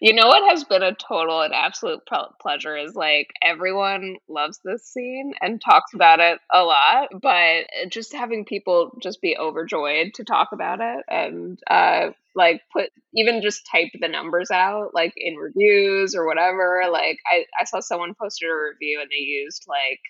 [0.00, 2.00] You know what has been a total and absolute
[2.40, 8.14] pleasure is like everyone loves this scene and talks about it a lot, but just
[8.14, 13.66] having people just be overjoyed to talk about it and uh, like put even just
[13.72, 16.84] type the numbers out like in reviews or whatever.
[16.92, 20.00] Like I, I saw someone posted a review and they used like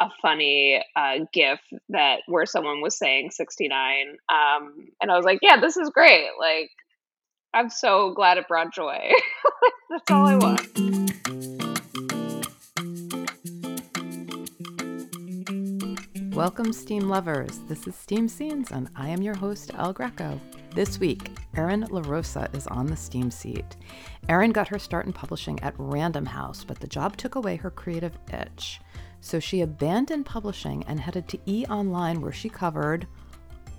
[0.00, 5.38] a funny uh, gif that where someone was saying 69 um, and i was like
[5.40, 6.70] yeah this is great like
[7.56, 9.10] I'm so glad it brought joy.
[9.88, 10.60] That's all I want.
[16.34, 17.60] Welcome, Steam lovers.
[17.66, 20.38] This is Steam Scenes, and I am your host, El Greco.
[20.74, 23.76] This week, Erin LaRosa is on the Steam seat.
[24.28, 27.70] Erin got her start in publishing at Random House, but the job took away her
[27.70, 28.82] creative itch.
[29.22, 33.06] So she abandoned publishing and headed to E Online, where she covered,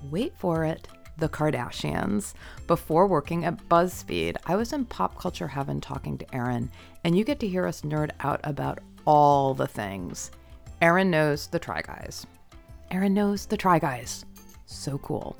[0.09, 0.87] wait for it,
[1.17, 2.33] the Kardashians.
[2.67, 6.69] Before working at BuzzFeed, I was in pop culture heaven talking to Erin,
[7.03, 10.31] and you get to hear us nerd out about all the things.
[10.81, 12.25] Erin knows the Try Guys.
[12.91, 14.25] Erin knows the Try Guys.
[14.65, 15.35] So cool.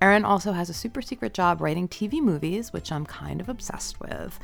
[0.00, 4.00] Erin also has a super secret job writing TV movies, which I'm kind of obsessed
[4.00, 4.38] with.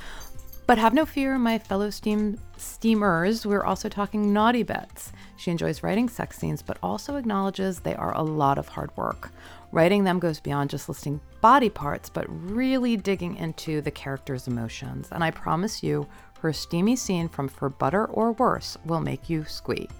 [0.66, 5.12] But have no fear, my fellow steam steamers, we're also talking naughty bits.
[5.36, 9.30] She enjoys writing sex scenes, but also acknowledges they are a lot of hard work.
[9.74, 15.08] Writing them goes beyond just listing body parts, but really digging into the character's emotions.
[15.10, 16.06] And I promise you,
[16.38, 19.90] her steamy scene from For Butter or Worse will make you squeak.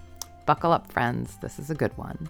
[0.47, 2.29] Buckle up, friends, this is a good one.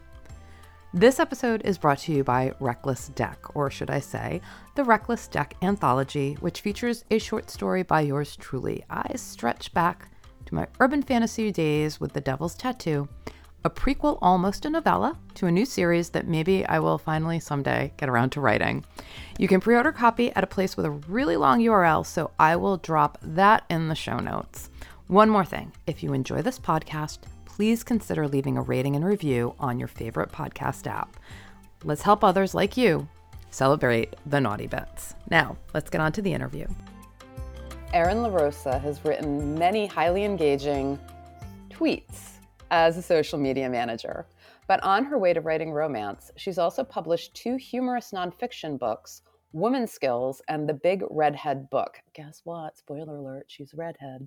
[0.95, 4.41] This episode is brought to you by Reckless Deck, or should I say,
[4.75, 8.86] the Reckless Deck Anthology, which features a short story by yours truly.
[8.89, 10.08] I stretch back
[10.47, 13.06] to my urban fantasy days with The Devil's Tattoo
[13.65, 17.93] a prequel, almost a novella, to a new series that maybe I will finally someday
[17.97, 18.84] get around to writing.
[19.39, 22.57] You can pre order copy at a place with a really long URL, so I
[22.57, 24.69] will drop that in the show notes.
[25.07, 29.55] One more thing if you enjoy this podcast, please consider leaving a rating and review
[29.59, 31.17] on your favorite podcast app.
[31.85, 33.08] Let's help others like you
[33.51, 35.14] celebrate the naughty bits.
[35.30, 36.67] Now, let's get on to the interview.
[37.95, 40.98] Erin LaRosa has written many highly engaging
[41.70, 42.33] tweets
[42.70, 44.27] as a social media manager.
[44.67, 49.86] But on her way to writing romance, she's also published two humorous nonfiction books, Woman
[49.86, 51.98] Skills and The Big Redhead Book.
[52.14, 52.77] Guess what?
[52.77, 54.27] Spoiler alert, she's a redhead.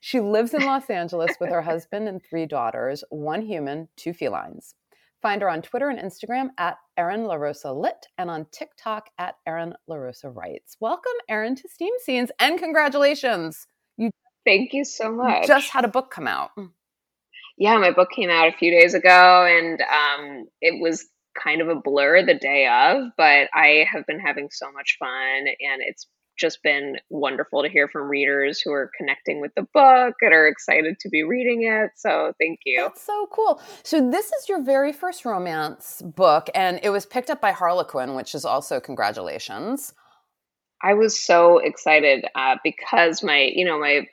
[0.00, 4.74] She lives in Los Angeles with her husband and three daughters, one human, two felines.
[5.22, 9.74] Find her on Twitter and Instagram at Erin LaRosa Lit and on TikTok at Erin
[9.88, 10.76] LaRosa Writes.
[10.78, 13.66] Welcome, Erin, to Steam Scenes and congratulations.
[13.96, 14.10] You
[14.44, 15.46] Thank you so much.
[15.46, 16.70] Just had a book come out mm.
[17.56, 21.06] Yeah, my book came out a few days ago and um, it was
[21.42, 25.10] kind of a blur the day of, but I have been having so much fun
[25.10, 26.06] and it's
[26.38, 30.46] just been wonderful to hear from readers who are connecting with the book and are
[30.46, 31.92] excited to be reading it.
[31.96, 32.82] So thank you.
[32.82, 33.60] That's so cool.
[33.82, 38.14] So this is your very first romance book and it was picked up by Harlequin,
[38.14, 39.94] which is also congratulations.
[40.82, 44.06] I was so excited uh, because my, you know, my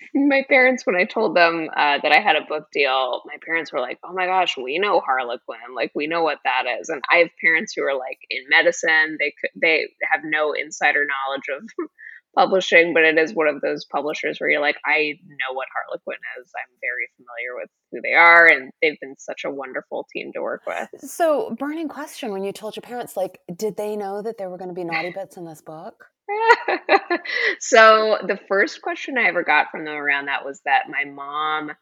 [0.14, 3.72] my parents when I told them uh, that I had a book deal, my parents
[3.72, 7.02] were like, "Oh my gosh, we know Harlequin, like we know what that is." And
[7.10, 11.60] I have parents who are like in medicine; they could they have no insider knowledge
[11.60, 11.88] of
[12.36, 16.18] publishing, but it is one of those publishers where you're like, "I know what Harlequin
[16.40, 16.50] is.
[16.56, 20.42] I'm very familiar with who they are, and they've been such a wonderful team to
[20.42, 24.38] work with." So, burning question: When you told your parents, like, did they know that
[24.38, 26.06] there were going to be naughty bits in this book?
[27.60, 31.72] so the first question I ever got from them around that was that my mom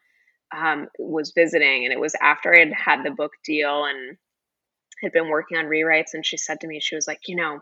[0.55, 4.17] um, was visiting, and it was after I had had the book deal and
[5.01, 6.13] had been working on rewrites.
[6.13, 7.59] And she said to me, she was like, you know,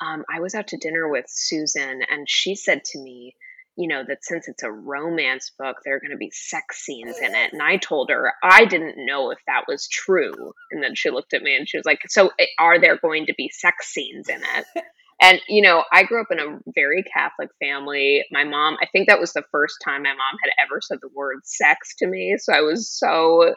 [0.00, 3.34] um, I was out to dinner with Susan, and she said to me,
[3.76, 7.18] you know, that since it's a romance book, there are going to be sex scenes
[7.18, 7.52] in it.
[7.52, 10.54] And I told her I didn't know if that was true.
[10.70, 13.26] And then she looked at me and she was like, So eh, are there going
[13.26, 14.66] to be sex scenes in it?
[15.20, 18.24] And, you know, I grew up in a very Catholic family.
[18.30, 21.08] My mom, I think that was the first time my mom had ever said the
[21.14, 22.36] word sex to me.
[22.38, 23.54] So I was so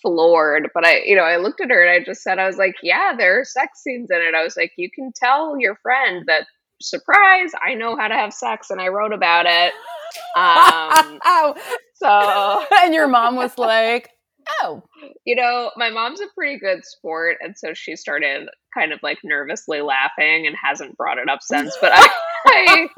[0.00, 0.68] floored.
[0.74, 2.76] But I, you know, I looked at her and I just said, I was like,
[2.82, 4.34] yeah, there are sex scenes in it.
[4.34, 6.46] I was like, you can tell your friend that,
[6.80, 9.72] surprise, I know how to have sex and I wrote about it.
[10.36, 11.18] Um,
[11.94, 14.10] so, and your mom was like,
[14.62, 14.82] oh,
[15.24, 17.38] you know, my mom's a pretty good sport.
[17.40, 21.76] And so she started kind of like nervously laughing and hasn't brought it up since.
[21.80, 22.08] But I,
[22.46, 22.88] I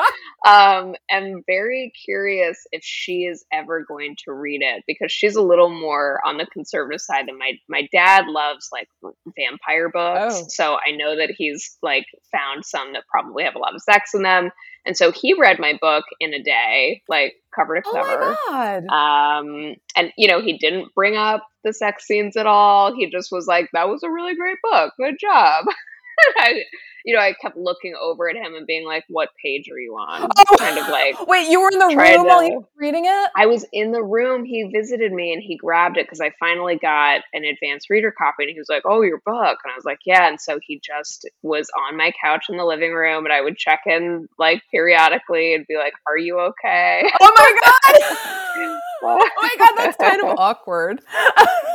[0.47, 5.43] um, am very curious if she is ever going to read it because she's a
[5.43, 8.89] little more on the conservative side than my my dad loves like
[9.37, 10.43] vampire books.
[10.43, 10.47] Oh.
[10.49, 14.15] So I know that he's like found some that probably have a lot of sex
[14.15, 14.51] in them.
[14.87, 18.37] And so he read my book in a day, like cover to oh cover.
[18.49, 22.95] Oh um, and you know, he didn't bring up the sex scenes at all.
[22.95, 24.93] He just was like, "That was a really great book.
[24.99, 25.65] Good job."
[26.37, 26.63] I,
[27.05, 29.93] you know, I kept looking over at him and being like, "What page are you
[29.95, 32.65] on?" Oh, kind of like, wait, you were in the room to, while he was
[32.77, 33.31] reading it.
[33.37, 34.45] I was in the room.
[34.45, 38.45] He visited me and he grabbed it because I finally got an advanced reader copy,
[38.45, 40.81] and he was like, "Oh, your book," and I was like, "Yeah." And so he
[40.83, 44.63] just was on my couch in the living room, and I would check in like
[44.71, 48.81] periodically and be like, "Are you okay?" Oh my god!
[49.03, 51.03] oh my god, that's kind of awkward.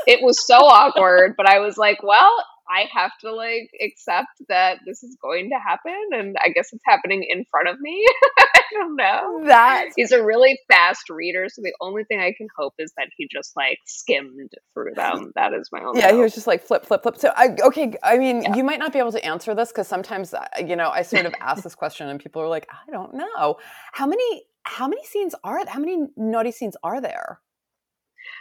[0.07, 4.79] it was so awkward, but I was like, "Well." I have to like accept that
[4.85, 8.05] this is going to happen, and I guess it's happening in front of me.
[8.39, 9.41] I don't know.
[9.45, 13.07] That he's a really fast reader, so the only thing I can hope is that
[13.17, 15.31] he just like skimmed through them.
[15.35, 15.99] That is my only.
[15.99, 16.15] Yeah, hope.
[16.15, 17.17] he was just like flip, flip, flip.
[17.17, 17.93] So I okay.
[18.03, 18.55] I mean, yeah.
[18.55, 21.25] you might not be able to answer this because sometimes uh, you know I sort
[21.25, 23.57] of ask this question and people are like, I don't know.
[23.93, 27.39] How many how many scenes are how many naughty scenes are there?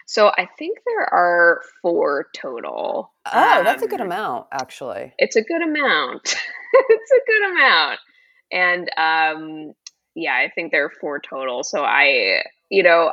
[0.08, 3.12] So I think there are four total.
[3.31, 5.12] Oh, um, that's a good um, amount, actually.
[5.19, 6.22] It's a good amount.
[6.72, 8.00] it's a good amount.
[8.50, 9.75] And um,
[10.16, 11.62] yeah, I think there are four total.
[11.62, 13.12] So I, you know,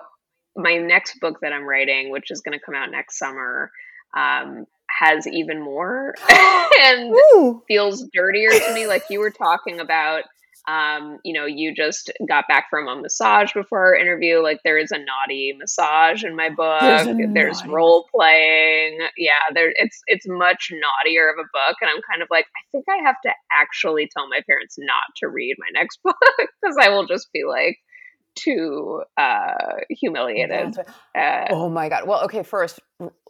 [0.55, 3.71] my next book that I'm writing, which is going to come out next summer,
[4.15, 7.61] um, has even more and Ooh.
[7.67, 8.87] feels dirtier to me.
[8.87, 10.23] Like you were talking about
[10.67, 14.41] um, you know, you just got back from a massage before our interview.
[14.41, 16.81] Like there is a naughty massage in my book.
[16.81, 18.99] There's, There's role playing.
[19.17, 22.61] Yeah, there it's it's much naughtier of a book, and I'm kind of like, I
[22.71, 26.77] think I have to actually tell my parents not to read my next book because
[26.81, 27.77] I will just be like
[28.35, 30.77] too uh, humiliated.
[31.15, 32.07] Uh, oh my god.
[32.07, 32.43] Well, okay.
[32.43, 32.79] First,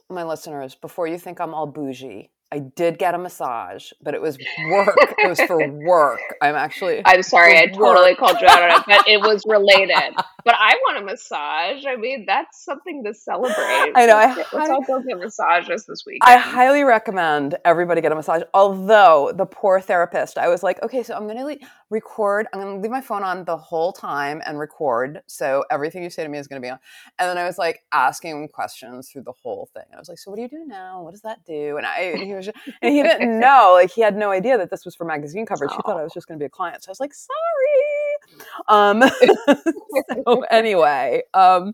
[0.09, 4.21] my listeners, before you think I'm all bougie, I did get a massage, but it
[4.21, 4.37] was
[4.69, 4.95] work.
[5.17, 6.19] it was for work.
[6.41, 7.01] I'm actually.
[7.05, 10.13] I'm sorry, I totally called you out on it, but it was related.
[10.45, 11.85] but I want a massage.
[11.85, 13.93] I mean, that's something to celebrate.
[13.95, 14.15] I know.
[14.15, 16.19] Let's, I, let's all go get massages this week.
[16.23, 18.43] I highly recommend everybody get a massage.
[18.53, 22.47] Although the poor therapist, I was like, okay, so I'm going to record.
[22.53, 25.21] I'm going to leave my phone on the whole time and record.
[25.27, 26.79] So everything you say to me is going to be on.
[27.19, 29.83] And then I was like asking questions through the whole thing.
[29.93, 31.01] I was like, so what do you do now?
[31.01, 31.77] What does that do?
[31.77, 34.69] And I, he was, just, and he didn't know, like he had no idea that
[34.69, 35.71] this was for magazine coverage.
[35.71, 36.83] He thought I was just going to be a client.
[36.83, 37.85] So I was like, sorry.
[38.67, 39.03] Um,
[40.27, 41.73] so anyway, um,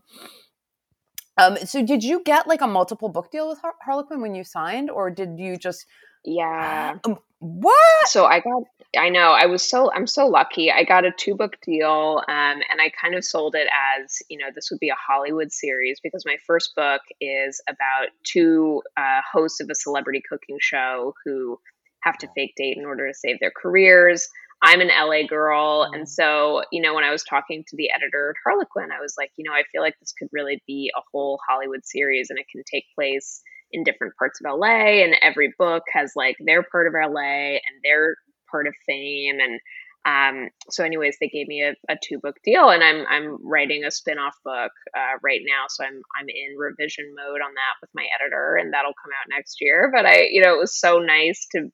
[1.38, 4.44] um, so did you get like a multiple book deal with Har- Harlequin when you
[4.44, 5.86] signed, or did you just?
[6.24, 6.96] Yeah.
[7.04, 8.08] Um, what?
[8.08, 8.62] So I got.
[8.96, 9.32] I know.
[9.32, 9.90] I was so.
[9.92, 10.70] I'm so lucky.
[10.70, 14.38] I got a two book deal, um, and I kind of sold it as you
[14.38, 19.20] know this would be a Hollywood series because my first book is about two uh,
[19.30, 21.58] hosts of a celebrity cooking show who
[22.02, 24.28] have to fake date in order to save their careers.
[24.62, 25.90] I'm an LA girl.
[25.92, 26.08] And mm.
[26.08, 29.32] so, you know, when I was talking to the editor at Harlequin, I was like,
[29.36, 32.46] you know, I feel like this could really be a whole Hollywood series and it
[32.50, 33.42] can take place
[33.72, 35.02] in different parts of LA.
[35.02, 38.16] And every book has like their part of LA and their
[38.50, 39.38] part of fame.
[39.40, 39.60] And
[40.04, 43.84] um, so, anyways, they gave me a, a, two book deal, and I'm I'm writing
[43.84, 45.66] a spin off book uh, right now.
[45.68, 49.30] So I'm I'm in revision mode on that with my editor, and that'll come out
[49.30, 49.92] next year.
[49.94, 51.70] But I, you know, it was so nice to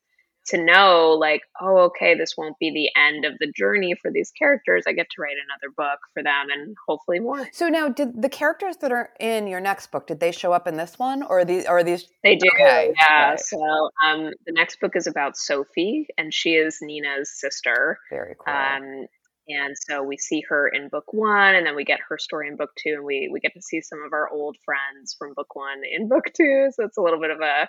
[0.48, 4.32] to know like oh okay this won't be the end of the journey for these
[4.38, 4.84] characters.
[4.86, 7.48] I get to write another book for them and hopefully more.
[7.52, 10.66] So now did the characters that are in your next book did they show up
[10.66, 12.48] in this one or are these or are these they do.
[12.54, 12.92] Okay.
[13.00, 13.42] yeah okay.
[13.42, 17.98] so um the next book is about sophie and she is nina's sister.
[18.10, 18.54] Very cool.
[18.54, 19.06] Um
[19.50, 22.56] and so we see her in book one and then we get her story in
[22.56, 25.54] book two and we we get to see some of our old friends from book
[25.54, 26.68] one in book two.
[26.72, 27.68] So it's a little bit of a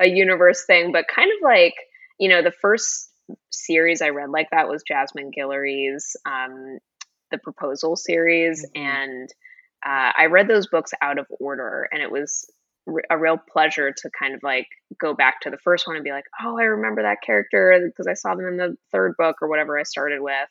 [0.00, 1.74] a universe thing but kind of like
[2.18, 3.10] you know, the first
[3.50, 6.78] series I read like that was Jasmine Guillory's um,
[7.30, 8.64] The Proposal series.
[8.64, 8.86] Mm-hmm.
[8.86, 9.28] And
[9.84, 11.88] uh, I read those books out of order.
[11.92, 12.50] And it was
[13.10, 14.66] a real pleasure to kind of like
[14.98, 18.06] go back to the first one and be like, oh, I remember that character because
[18.06, 20.48] I saw them in the third book or whatever I started with.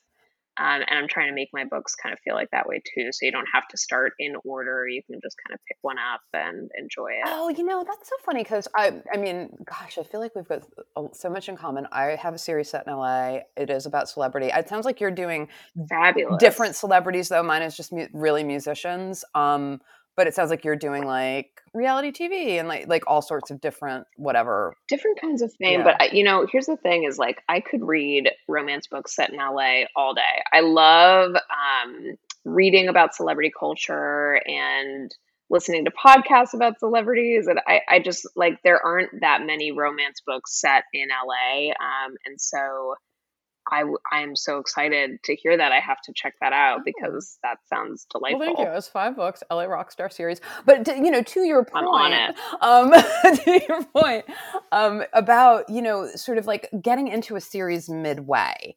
[0.60, 3.12] Um, and I'm trying to make my books kind of feel like that way too.
[3.12, 4.88] So you don't have to start in order.
[4.88, 7.24] You can just kind of pick one up and enjoy it.
[7.26, 10.48] Oh, you know, that's so funny because I, I mean, gosh, I feel like we've
[10.48, 10.64] got
[11.14, 11.88] so much in common.
[11.92, 13.40] I have a series set in LA.
[13.56, 14.48] It is about celebrity.
[14.48, 15.48] It sounds like you're doing
[15.90, 17.44] fabulous different celebrities though.
[17.44, 19.24] Mine is just mu- really musicians.
[19.36, 19.82] Um,
[20.18, 23.62] but it sounds like you're doing like reality TV and like like all sorts of
[23.62, 25.82] different whatever different kinds of fame.
[25.82, 25.96] Yeah.
[25.98, 29.38] But you know, here's the thing: is like I could read romance books set in
[29.38, 30.44] LA all day.
[30.52, 35.16] I love um, reading about celebrity culture and
[35.50, 40.22] listening to podcasts about celebrities and I, I just like there aren't that many romance
[40.26, 42.96] books set in la um, and so
[43.72, 45.72] I, I am so excited to hear that.
[45.72, 46.84] I have to check that out oh.
[46.86, 48.40] because that sounds delightful.
[48.40, 48.74] Well, thank you.
[48.74, 50.42] It's five books, LA Rockstar series.
[50.66, 52.36] But to, you know, to your point, I'm on it.
[52.62, 52.92] Um,
[53.44, 54.26] to your point
[54.72, 58.76] um, about you know, sort of like getting into a series midway.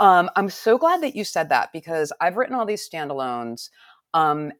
[0.00, 3.68] Um, I'm so glad that you said that because I've written all these standalones.
[4.14, 4.52] Um,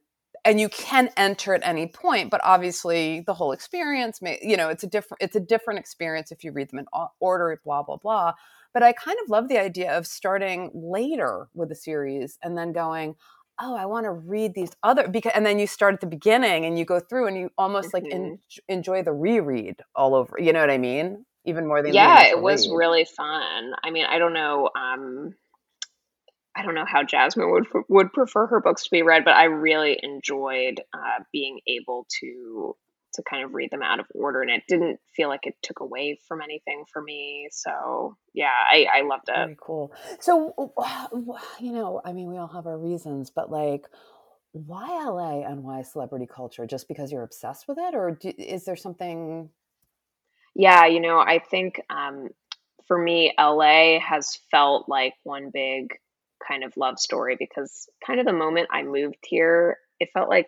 [0.45, 4.67] and you can enter at any point but obviously the whole experience may you know
[4.67, 6.85] it's a different it's a different experience if you read them in
[7.21, 8.33] order blah blah blah
[8.73, 12.71] but i kind of love the idea of starting later with a series and then
[12.71, 13.15] going
[13.59, 16.65] oh i want to read these other because and then you start at the beginning
[16.65, 18.05] and you go through and you almost mm-hmm.
[18.05, 21.93] like en- enjoy the reread all over you know what i mean even more than
[21.93, 22.75] yeah it was read.
[22.75, 25.33] really fun i mean i don't know um
[26.55, 29.45] I don't know how Jasmine would would prefer her books to be read, but I
[29.45, 32.75] really enjoyed uh, being able to
[33.13, 35.79] to kind of read them out of order, and it didn't feel like it took
[35.79, 37.47] away from anything for me.
[37.51, 39.35] So yeah, I, I loved it.
[39.35, 39.93] Very cool.
[40.19, 40.73] So
[41.59, 43.85] you know, I mean, we all have our reasons, but like,
[44.51, 46.65] why LA and why celebrity culture?
[46.65, 49.49] Just because you're obsessed with it, or do, is there something?
[50.55, 52.29] Yeah, you know, I think um,
[52.87, 55.93] for me, LA has felt like one big
[56.47, 60.47] kind of love story because kind of the moment I moved here, it felt like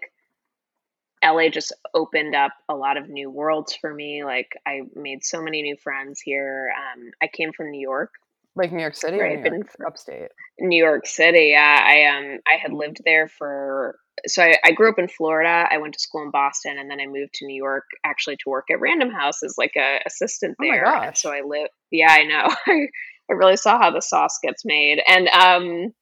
[1.23, 4.23] LA just opened up a lot of new worlds for me.
[4.23, 6.71] Like I made so many new friends here.
[6.75, 8.11] Um, I came from New York,
[8.55, 9.41] like New York City, right?
[9.41, 10.29] New York, upstate.
[10.59, 11.49] New York City.
[11.51, 15.67] Yeah, I um I had lived there for so I, I, grew up in Florida.
[15.69, 18.49] I went to school in Boston, and then I moved to New York actually to
[18.49, 20.87] work at Random House as like a assistant there.
[20.87, 21.21] Oh my gosh!
[21.21, 21.67] so I live.
[21.91, 22.47] Yeah, I know.
[23.29, 25.01] I really saw how the sauce gets made.
[25.07, 25.93] And um,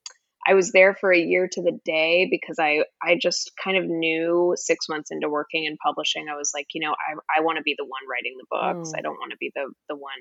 [0.46, 3.86] I was there for a year to the day because I, I just kind of
[3.86, 7.58] knew six months into working in publishing, I was like, you know, I, I want
[7.58, 8.92] to be the one writing the books.
[8.92, 8.98] Mm.
[8.98, 10.12] I don't want to be the, the one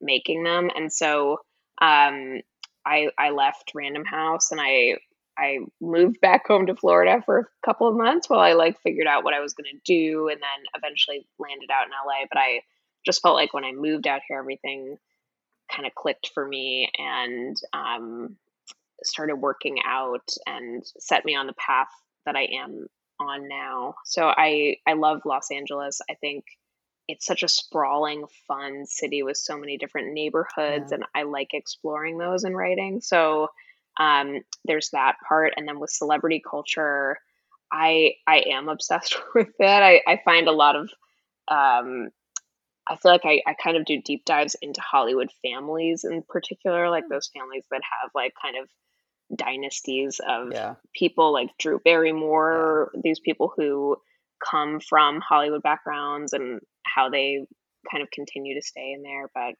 [0.00, 0.70] making them.
[0.74, 1.38] And so
[1.80, 2.40] um,
[2.84, 4.98] I, I left Random House and I,
[5.38, 9.06] I moved back home to Florida for a couple of months while I like figured
[9.06, 12.26] out what I was going to do and then eventually landed out in LA.
[12.30, 12.60] But I
[13.06, 14.96] just felt like when I moved out here, everything
[15.74, 18.36] kind of clicked for me and um,
[19.06, 21.88] started working out and set me on the path
[22.26, 22.86] that I am
[23.20, 23.94] on now.
[24.04, 26.00] So I I love Los Angeles.
[26.10, 26.44] I think
[27.06, 30.94] it's such a sprawling, fun city with so many different neighborhoods, yeah.
[30.94, 33.00] and I like exploring those in writing.
[33.00, 33.48] So
[33.98, 37.18] um, there's that part, and then with celebrity culture,
[37.70, 39.64] I I am obsessed with it.
[39.64, 40.90] I, I find a lot of
[41.48, 42.08] um,
[42.86, 46.90] I feel like I, I kind of do deep dives into Hollywood families in particular,
[46.90, 47.12] like hmm.
[47.12, 48.68] those families that have like kind of
[49.34, 50.74] dynasties of yeah.
[50.94, 53.00] people like Drew Barrymore, yeah.
[53.04, 53.96] these people who
[54.44, 57.46] come from Hollywood backgrounds and how they
[57.90, 59.30] kind of continue to stay in there.
[59.34, 59.54] But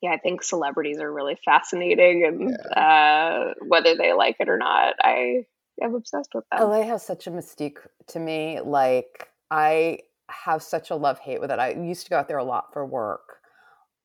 [0.00, 2.80] yeah, I think celebrities are really fascinating, and yeah.
[2.80, 5.44] uh, whether they like it or not, I
[5.82, 6.60] am obsessed with them.
[6.60, 8.60] LA has such a mystique to me.
[8.60, 11.58] Like I have such a love hate with it.
[11.58, 13.38] I used to go out there a lot for work.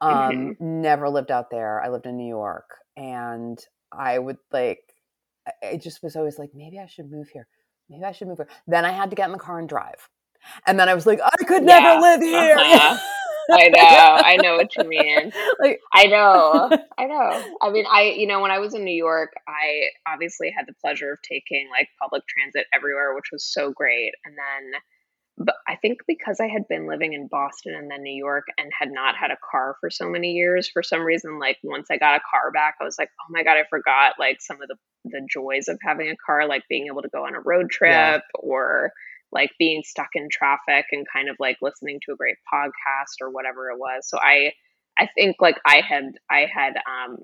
[0.01, 0.82] Um, mm-hmm.
[0.82, 1.82] Never lived out there.
[1.82, 3.60] I lived in New York, and
[3.98, 4.82] I would like.
[5.62, 7.48] I just was always like, maybe I should move here.
[7.90, 8.48] Maybe I should move here.
[8.66, 10.10] Then I had to get in the car and drive,
[10.68, 11.80] and then I was like, I could yeah.
[11.80, 12.56] never live here.
[12.58, 12.98] Uh-huh.
[13.52, 14.22] I know.
[14.24, 15.32] I know what you mean.
[15.60, 16.70] Like I know.
[16.98, 17.44] I know.
[17.62, 20.74] I mean, I you know, when I was in New York, I obviously had the
[20.74, 24.12] pleasure of taking like public transit everywhere, which was so great.
[24.26, 24.80] And then
[25.38, 28.72] but I think because I had been living in Boston and then New York and
[28.78, 31.98] had not had a car for so many years, for some reason, like once I
[31.98, 34.68] got a car back, I was like, oh my God, I forgot like some of
[34.68, 34.75] the,
[35.06, 37.92] the joys of having a car, like being able to go on a road trip
[37.92, 38.20] yeah.
[38.36, 38.92] or
[39.32, 43.32] like being stuck in traffic and kind of like listening to a great podcast or
[43.32, 44.08] whatever it was.
[44.08, 44.54] So I,
[45.00, 47.18] I think like I had, I had, um,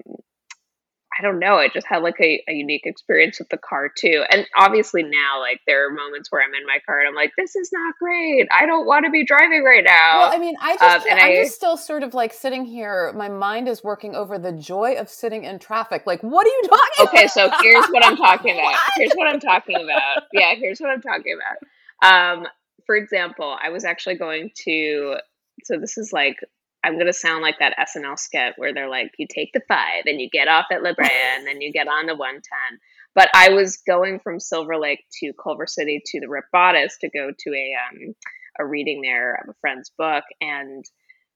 [1.19, 1.55] I don't know.
[1.55, 4.23] I just had like a, a, unique experience with the car too.
[4.31, 7.33] And obviously now, like there are moments where I'm in my car and I'm like,
[7.37, 8.47] this is not great.
[8.51, 10.19] I don't want to be driving right now.
[10.19, 13.11] Well, I mean, I just um, I'm I, just still sort of like sitting here.
[13.13, 16.03] My mind is working over the joy of sitting in traffic.
[16.05, 17.07] Like, what are you talking?
[17.07, 17.31] Okay, about?
[17.31, 18.75] so here's what I'm talking about.
[18.95, 20.23] Here's what I'm talking about.
[20.33, 22.37] Yeah, here's what I'm talking about.
[22.41, 22.47] Um,
[22.85, 25.17] for example, I was actually going to.
[25.63, 26.37] So this is like
[26.83, 30.19] I'm gonna sound like that SNL skit where they're like, you take the five and
[30.19, 32.79] you get off at La Brea and then you get on the 110.
[33.15, 37.09] but I was going from Silver Lake to Culver City to the Ripped Bodice to
[37.09, 38.15] go to a um,
[38.59, 40.83] a reading there of a friend's book, and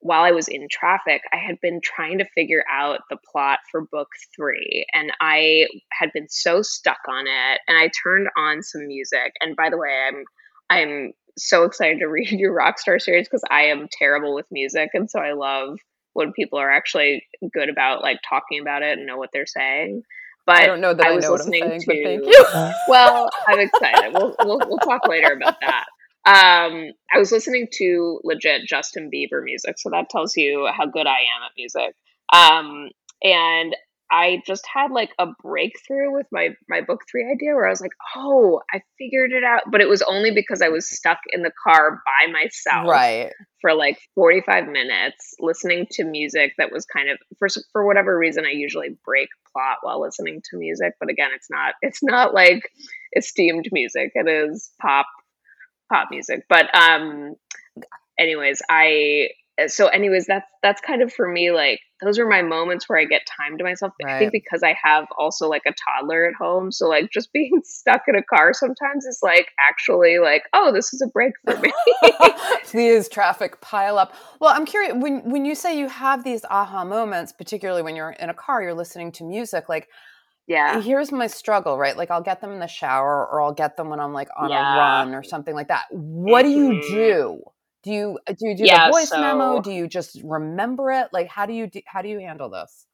[0.04, 3.82] while I was in traffic, I had been trying to figure out the plot for
[3.82, 7.62] book three, and I had been so stuck on it.
[7.68, 9.34] And I turned on some music.
[9.40, 10.24] And by the way, I'm
[10.70, 15.10] I'm so excited to read your Rockstar series because I am terrible with music, and
[15.10, 15.78] so I love
[16.14, 20.04] when people are actually good about like talking about it and know what they're saying.
[20.46, 22.04] But I don't know that I, I was listening saying, to.
[22.04, 22.46] thank you.
[22.88, 24.14] well, I'm excited.
[24.14, 25.86] We'll, we'll we'll talk later about that.
[26.26, 31.08] Um, I was listening to legit Justin Bieber music, so that tells you how good
[31.08, 31.96] I am at music.
[32.32, 32.90] Um,
[33.22, 33.76] and
[34.14, 37.82] I just had like a breakthrough with my my book three idea where I was
[37.82, 39.64] like, oh, I figured it out.
[39.72, 43.74] But it was only because I was stuck in the car by myself, right, for
[43.74, 48.46] like forty five minutes listening to music that was kind of for for whatever reason
[48.46, 50.94] I usually break plot while listening to music.
[51.00, 52.70] But again, it's not it's not like
[53.16, 54.12] esteemed music.
[54.14, 55.08] It is pop
[55.92, 56.46] pop music.
[56.48, 57.34] But um
[58.20, 59.30] anyways, I
[59.68, 63.06] so anyways, that's that's kind of for me like those are my moments where I
[63.06, 63.94] get time to myself.
[64.04, 64.16] Right.
[64.16, 67.62] I think because I have also like a toddler at home, so like just being
[67.64, 71.58] stuck in a car sometimes is like actually like, oh, this is a break for
[71.60, 71.72] me.
[72.66, 74.14] Please traffic pile up.
[74.40, 78.12] Well, I'm curious when when you say you have these aha moments, particularly when you're
[78.12, 79.88] in a car, you're listening to music, like
[80.46, 83.78] yeah here's my struggle right like i'll get them in the shower or i'll get
[83.78, 84.74] them when i'm like on yeah.
[84.74, 86.72] a run or something like that what mm-hmm.
[86.72, 87.42] do you do
[87.84, 90.92] do you uh, do you do yeah, the voice so, memo do you just remember
[90.92, 92.86] it like how do you do, how do you handle this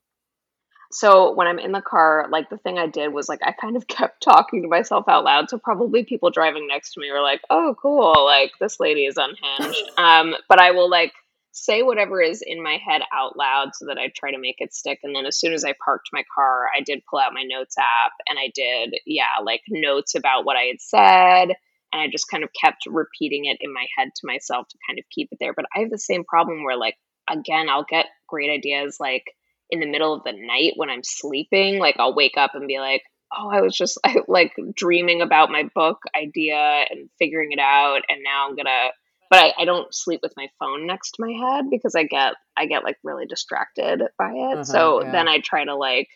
[0.92, 3.76] so when i'm in the car like the thing i did was like i kind
[3.76, 7.22] of kept talking to myself out loud so probably people driving next to me were
[7.22, 11.14] like oh cool like this lady is unhinged um but i will like
[11.52, 14.74] say whatever is in my head out loud so that I try to make it
[14.74, 15.00] stick.
[15.04, 17.76] And then as soon as I parked my car, I did pull out my notes
[17.78, 21.56] app and I did, yeah, like notes about what I had said.
[21.92, 25.00] And I just kind of kept repeating it in my head to myself to kind
[25.00, 25.54] of keep it there.
[25.54, 26.96] But I have the same problem where, like,
[27.30, 29.24] again, I'll get great ideas like
[29.70, 31.80] in the middle of the night when I'm sleeping.
[31.80, 33.04] Like, I'll wake up and be like,
[33.36, 38.02] oh, I was just like dreaming about my book idea and figuring it out.
[38.10, 38.90] And now I'm going to
[39.30, 42.34] but I, I, don't sleep with my phone next to my head because I get
[42.58, 44.54] I get like really distracted by it.
[44.54, 45.12] Uh-huh, so yeah.
[45.12, 46.08] then I try to like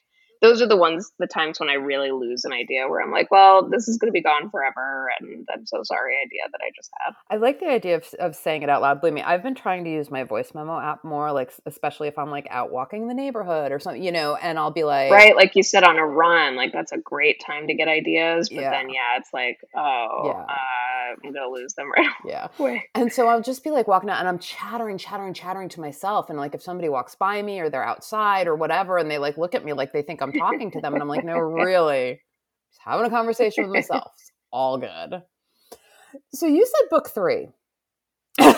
[0.43, 3.31] those are the ones the times when I really lose an idea where I'm like,
[3.31, 6.69] well, this is going to be gone forever, and I'm so sorry idea that I
[6.75, 7.13] just had.
[7.29, 8.99] I like the idea of, of saying it out loud.
[8.99, 12.19] Believe me, I've been trying to use my voice memo app more, like especially if
[12.19, 15.33] I'm like out walking the neighborhood or something, you know, and I'll be like, right,
[15.33, 18.59] like you said on a run, like that's a great time to get ideas, but
[18.59, 18.71] yeah.
[18.71, 20.41] then yeah, it's like, oh, yeah.
[20.41, 22.49] uh, I'm gonna lose them right yeah.
[22.59, 22.89] away.
[22.95, 26.29] And so I'll just be like walking out, and I'm chattering, chattering, chattering to myself,
[26.29, 29.37] and like if somebody walks by me or they're outside or whatever, and they like
[29.37, 30.93] look at me like they think I'm talking to them.
[30.93, 32.21] And I'm like, no, really,
[32.71, 34.11] just having a conversation with myself.
[34.17, 35.23] It's all good.
[36.33, 37.49] So you said book three.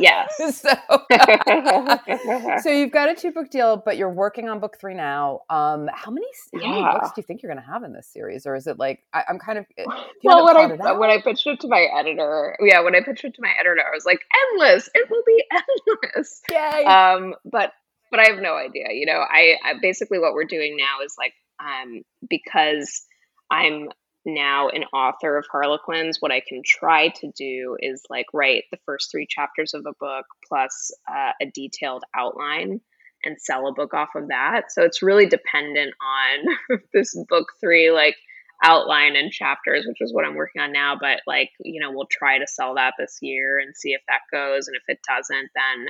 [0.00, 0.36] Yes.
[0.38, 0.70] so,
[2.62, 5.40] so you've got a two book deal, but you're working on book three now.
[5.50, 6.68] Um, how many how yeah.
[6.68, 8.78] many books do you think you're going to have in this series, or is it
[8.78, 9.84] like I, am kind of eh,
[10.24, 13.34] well when I when I pitched it to my editor, yeah, when I pitched it
[13.34, 14.20] to my editor, I was like
[14.52, 14.88] endless.
[14.94, 16.42] It will be endless.
[16.50, 16.84] Yay.
[16.84, 17.72] Um, but
[18.10, 18.86] but I have no idea.
[18.90, 23.02] You know, I, I basically what we're doing now is like um, because
[23.50, 23.88] I'm
[24.24, 28.78] now an author of Harlequins, what I can try to do is like write the
[28.86, 32.80] first three chapters of a book plus uh, a detailed outline
[33.24, 34.72] and sell a book off of that.
[34.72, 38.16] So it's really dependent on this book three, like
[38.62, 40.96] outline and chapters, which is what I'm working on now.
[41.00, 44.20] But like, you know, we'll try to sell that this year and see if that
[44.30, 44.68] goes.
[44.68, 45.86] And if it doesn't, then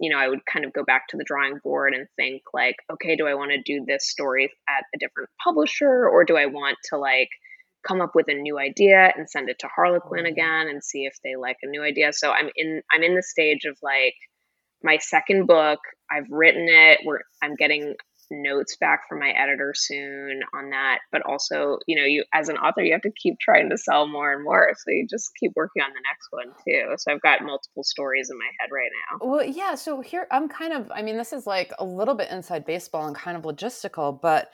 [0.00, 2.76] you know, I would kind of go back to the drawing board and think like,
[2.92, 6.46] okay, do I want to do this story at a different publisher or do I
[6.46, 7.28] want to like
[7.86, 10.26] come up with a new idea and send it to Harlequin mm-hmm.
[10.26, 12.12] again and see if they like a new idea.
[12.12, 14.14] So I'm in I'm in the stage of like
[14.82, 15.78] my second book.
[16.10, 17.00] I've written it.
[17.04, 17.94] We're I'm getting
[18.42, 22.56] notes back from my editor soon on that but also you know you as an
[22.56, 25.52] author you have to keep trying to sell more and more so you just keep
[25.56, 26.94] working on the next one too.
[26.96, 29.26] So i've got multiple stories in my head right now.
[29.26, 32.30] Well yeah so here i'm kind of i mean this is like a little bit
[32.30, 34.50] inside baseball and kind of logistical but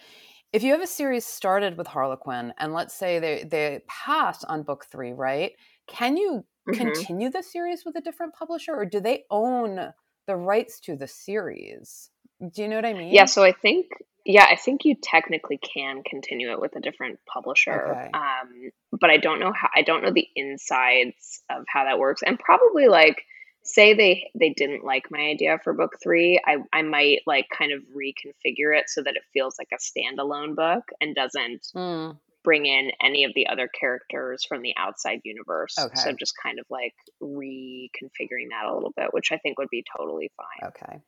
[0.52, 4.62] if you have a series started with harlequin and let's say they they pass on
[4.62, 5.52] book three right
[5.86, 6.72] can you mm-hmm.
[6.76, 9.92] continue the series with a different publisher or do they own
[10.26, 13.12] the rights to the series do you know what I mean?
[13.12, 13.86] Yeah, so I think
[14.24, 17.88] yeah, I think you technically can continue it with a different publisher.
[17.90, 18.10] Okay.
[18.12, 22.22] Um, but I don't know how I don't know the insides of how that works.
[22.24, 23.22] And probably like
[23.62, 27.72] say they they didn't like my idea for book 3, I I might like kind
[27.72, 32.16] of reconfigure it so that it feels like a standalone book and doesn't mm.
[32.44, 35.76] bring in any of the other characters from the outside universe.
[35.78, 35.96] Okay.
[35.96, 39.84] So just kind of like reconfiguring that a little bit, which I think would be
[39.96, 40.70] totally fine.
[40.70, 41.00] Okay.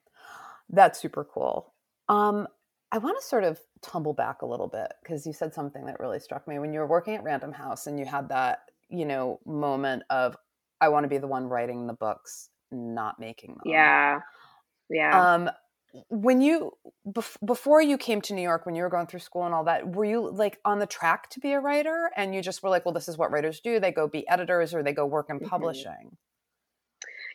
[0.73, 1.75] That's super cool.
[2.09, 2.49] Um,
[2.91, 6.01] I want to sort of tumble back a little bit because you said something that
[6.01, 9.05] really struck me when you were working at Random House and you had that, you
[9.05, 10.37] know, moment of
[10.81, 13.63] I want to be the one writing the books, not making them.
[13.73, 14.21] Yeah.
[14.91, 15.35] Yeah.
[15.35, 15.51] Um,
[16.09, 16.73] when you
[17.07, 19.65] bef- before you came to New York, when you were going through school and all
[19.65, 22.71] that, were you like on the track to be a writer, and you just were
[22.71, 23.79] like, "Well, this is what writers do.
[23.79, 25.49] They go be editors or they go work in Mhm.
[25.49, 26.17] publishing."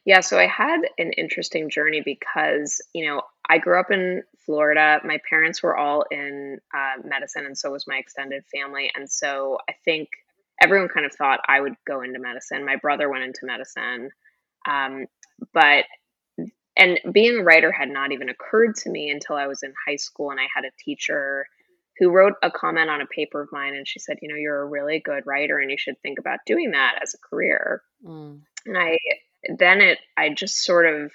[0.07, 5.01] Yeah, so I had an interesting journey because, you know, I grew up in Florida.
[5.03, 8.89] My parents were all in uh, medicine, and so was my extended family.
[8.95, 10.07] And so I think
[10.63, 12.65] everyone kind of thought I would go into medicine.
[12.65, 14.11] My brother went into medicine.
[14.65, 15.07] Um,
[15.53, 15.83] but,
[16.77, 19.97] and being a writer had not even occurred to me until I was in high
[19.97, 21.47] school and I had a teacher
[21.99, 24.61] who wrote a comment on a paper of mine and she said, You know, you're
[24.61, 27.81] a really good writer and you should think about doing that as a career.
[28.05, 28.39] Mm.
[28.65, 28.97] And I,
[29.57, 31.11] then it i just sort of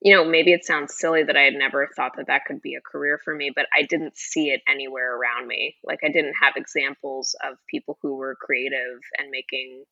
[0.00, 2.74] you know maybe it sounds silly that i had never thought that that could be
[2.74, 5.76] a career for me but i didn't see it anywhere around me.
[5.84, 9.84] Like i didn't have examples of people who were creative and making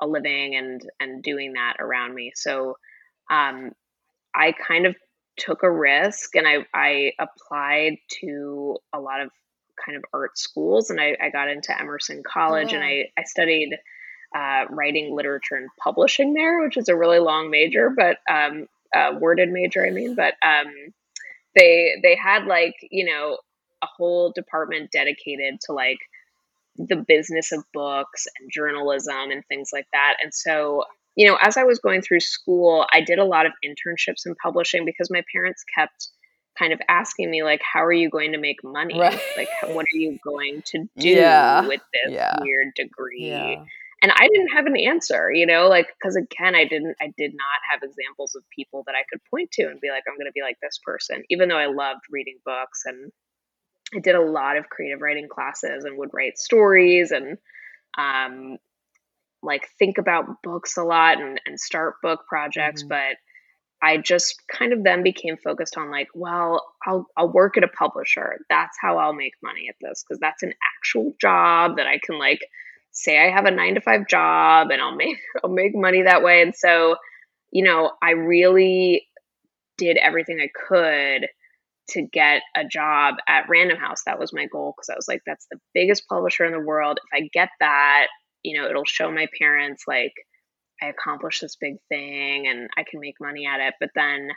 [0.00, 2.32] a living and and doing that around me.
[2.34, 2.76] So
[3.30, 3.72] um
[4.34, 4.94] i kind of
[5.36, 9.30] took a risk and i i applied to a lot of
[9.84, 13.76] kind of art schools and i, I got into emerson college and i i studied
[14.34, 19.12] uh, writing, literature, and publishing there, which is a really long major, but um, uh,
[19.18, 20.14] worded major, I mean.
[20.14, 20.72] But um,
[21.54, 23.38] they they had like you know
[23.82, 25.98] a whole department dedicated to like
[26.76, 30.16] the business of books and journalism and things like that.
[30.22, 30.84] And so
[31.16, 34.34] you know, as I was going through school, I did a lot of internships in
[34.34, 36.08] publishing because my parents kept
[36.58, 39.20] kind of asking me like how are you going to make money Right.
[39.36, 41.66] like what are you going to do Yeah.
[41.66, 42.34] with this Yeah.
[42.40, 43.64] weird degree Yeah.
[44.06, 47.32] And i didn't have an answer you know like because again i didn't i did
[47.34, 50.26] not have examples of people that i could point to and be like i'm going
[50.26, 53.10] to be like this person even though i loved reading books and
[53.96, 57.36] i did a lot of creative writing classes and would write stories and
[57.98, 58.58] um
[59.42, 62.88] like think about books a lot and, and start book projects Mhm.
[62.88, 63.16] but
[63.82, 67.68] i just kind of then became focused on like well i'll i'll work at a
[67.68, 71.98] publisher that's how i'll make money at this because that's an actual job that i
[72.02, 72.40] can like
[72.96, 76.22] say I have a nine to five job and I'll make I'll make money that
[76.22, 76.42] way.
[76.42, 76.96] And so,
[77.52, 79.06] you know, I really
[79.78, 81.28] did everything I could
[81.90, 84.02] to get a job at Random House.
[84.06, 86.98] That was my goal because I was like, that's the biggest publisher in the world.
[86.98, 88.08] If I get that,
[88.42, 90.12] you know, it'll show my parents like
[90.82, 93.74] I accomplished this big thing and I can make money at it.
[93.78, 94.30] But then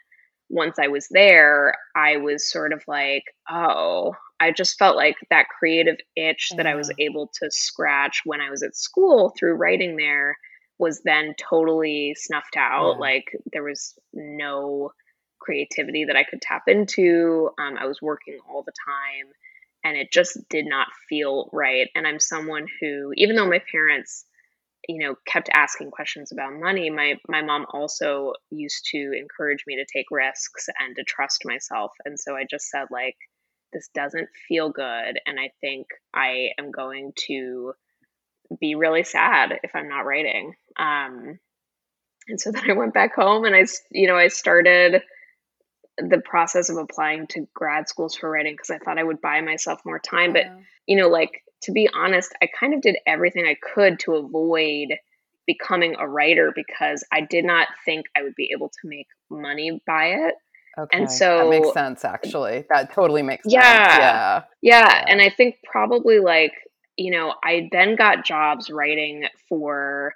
[0.50, 5.48] once I was there, I was sort of like, oh, I just felt like that
[5.50, 9.96] creative itch that I was able to scratch when I was at school through writing
[9.96, 10.36] there
[10.80, 12.94] was then totally snuffed out.
[12.94, 13.00] Yeah.
[13.00, 14.92] Like there was no
[15.40, 17.50] creativity that I could tap into.
[17.60, 19.32] Um, I was working all the time
[19.84, 21.90] and it just did not feel right.
[21.96, 24.26] And I'm someone who, even though my parents,
[24.88, 29.76] you know, kept asking questions about money, my my mom also used to encourage me
[29.76, 31.92] to take risks and to trust myself.
[32.06, 33.16] And so I just said like
[33.74, 37.74] this doesn't feel good and I think I am going to
[38.60, 40.54] be really sad if I'm not writing.
[40.78, 41.40] Um
[42.28, 45.02] and so then I went back home and i you know, I started
[45.98, 49.42] the process of applying to grad schools for writing because I thought I would buy
[49.42, 50.46] myself more time, but
[50.88, 54.90] you know, like to be honest, I kind of did everything I could to avoid
[55.46, 59.82] becoming a writer because I did not think I would be able to make money
[59.86, 60.36] by it.
[60.78, 61.00] Okay.
[61.00, 62.06] that so- that makes sense.
[62.06, 63.54] Actually, that totally makes sense.
[63.54, 63.98] Yeah.
[63.98, 64.44] Yeah.
[64.62, 65.06] Yeah, Yeah.
[65.08, 66.54] and I think probably like,
[66.96, 70.14] you know, I then got jobs writing for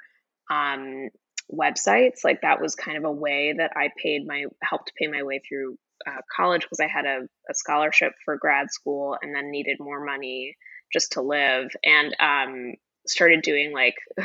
[0.52, 1.10] um
[1.52, 2.24] websites.
[2.24, 5.42] Like that was kind of a way that I paid my helped pay my way
[5.48, 5.78] through
[6.08, 10.04] uh, college because I had a, a scholarship for grad school and then needed more
[10.04, 10.56] money
[10.94, 12.74] just to live and um
[13.08, 13.96] started doing like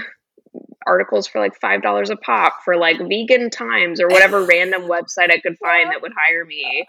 [0.86, 5.30] articles for like five dollars a pop for like vegan times or whatever random website
[5.30, 6.86] I could find that would hire me.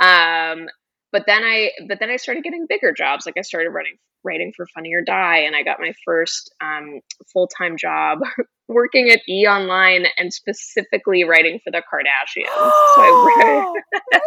[0.00, 0.68] Um,
[1.10, 3.26] but then I but then I started getting bigger jobs.
[3.26, 7.00] Like I started writing writing for Funny or Die, and I got my first um,
[7.32, 8.18] full time job
[8.68, 12.46] working at E Online and specifically writing for the Kardashians.
[12.46, 13.72] so I
[14.12, 14.22] read.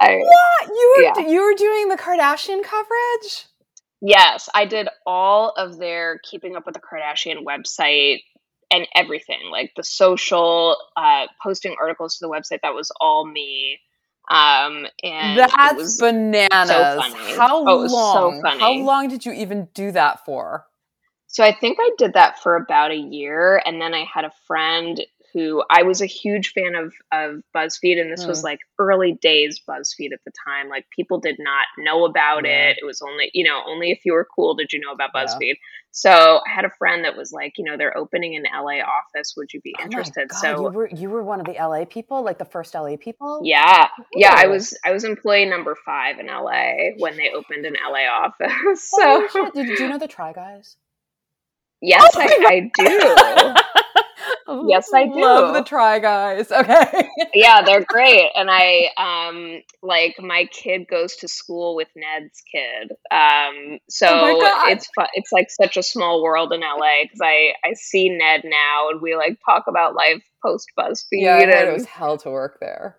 [0.00, 0.68] I, what?
[0.68, 1.28] You were yeah.
[1.28, 3.46] you were doing the Kardashian coverage?
[4.00, 8.20] Yes, I did all of their Keeping Up with the Kardashian website
[8.70, 12.60] and everything, like the social, uh, posting articles to the website.
[12.62, 13.80] That was all me.
[14.30, 16.68] Um, and that's bananas.
[16.68, 17.00] So
[17.38, 18.42] how oh, long?
[18.42, 20.66] So how long did you even do that for?
[21.28, 24.32] So I think I did that for about a year, and then I had a
[24.46, 25.00] friend
[25.34, 28.28] who I was a huge fan of of BuzzFeed, and this mm.
[28.28, 30.68] was like early days BuzzFeed at the time.
[30.68, 32.70] Like people did not know about yeah.
[32.70, 32.78] it.
[32.80, 35.40] It was only you know only if you were cool did you know about BuzzFeed.
[35.40, 35.54] Yeah.
[35.90, 39.34] So I had a friend that was like, you know, they're opening an LA office.
[39.36, 40.30] Would you be oh interested?
[40.32, 43.40] So you were you were one of the LA people, like the first LA people.
[43.42, 44.04] Yeah, Ooh.
[44.14, 44.34] yeah.
[44.36, 48.88] I was I was employee number five in LA when they opened an LA office.
[48.90, 50.76] so oh, did, did you know the Try Guys?
[51.80, 53.54] Yes, oh I, I do.
[54.66, 55.20] yes, I do.
[55.20, 56.50] Love the Try Guys.
[56.58, 57.08] Okay.
[57.34, 58.30] yeah, they're great.
[58.34, 62.92] And I um like my kid goes to school with Ned's kid.
[63.10, 65.06] Um oh so oh it's fun.
[65.14, 69.00] It's like such a small world in LA cuz I I see Ned now and
[69.00, 71.04] we like talk about life post BuzzFeed.
[71.12, 72.96] Yeah, and, it was hell to work there.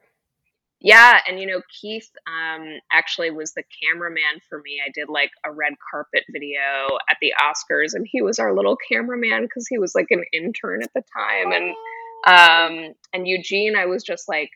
[0.81, 4.81] Yeah, and you know, Keith um, actually was the cameraman for me.
[4.85, 8.77] I did like a red carpet video at the Oscars, and he was our little
[8.89, 11.51] cameraman because he was like an intern at the time.
[11.51, 11.75] And
[12.25, 14.51] um, and Eugene, I was just like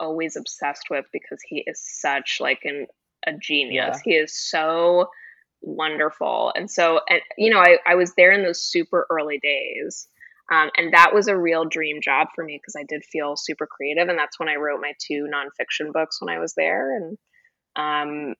[0.00, 2.86] always obsessed with because he is such like an
[3.26, 3.96] a genius.
[3.96, 4.00] Yeah.
[4.02, 5.10] He is so
[5.60, 10.08] wonderful, and so and you know, I I was there in those super early days.
[10.50, 13.66] Um, and that was a real dream job for me because I did feel super
[13.66, 14.08] creative.
[14.08, 16.96] And that's when I wrote my two nonfiction books when I was there.
[16.96, 17.18] And,
[17.74, 18.34] um,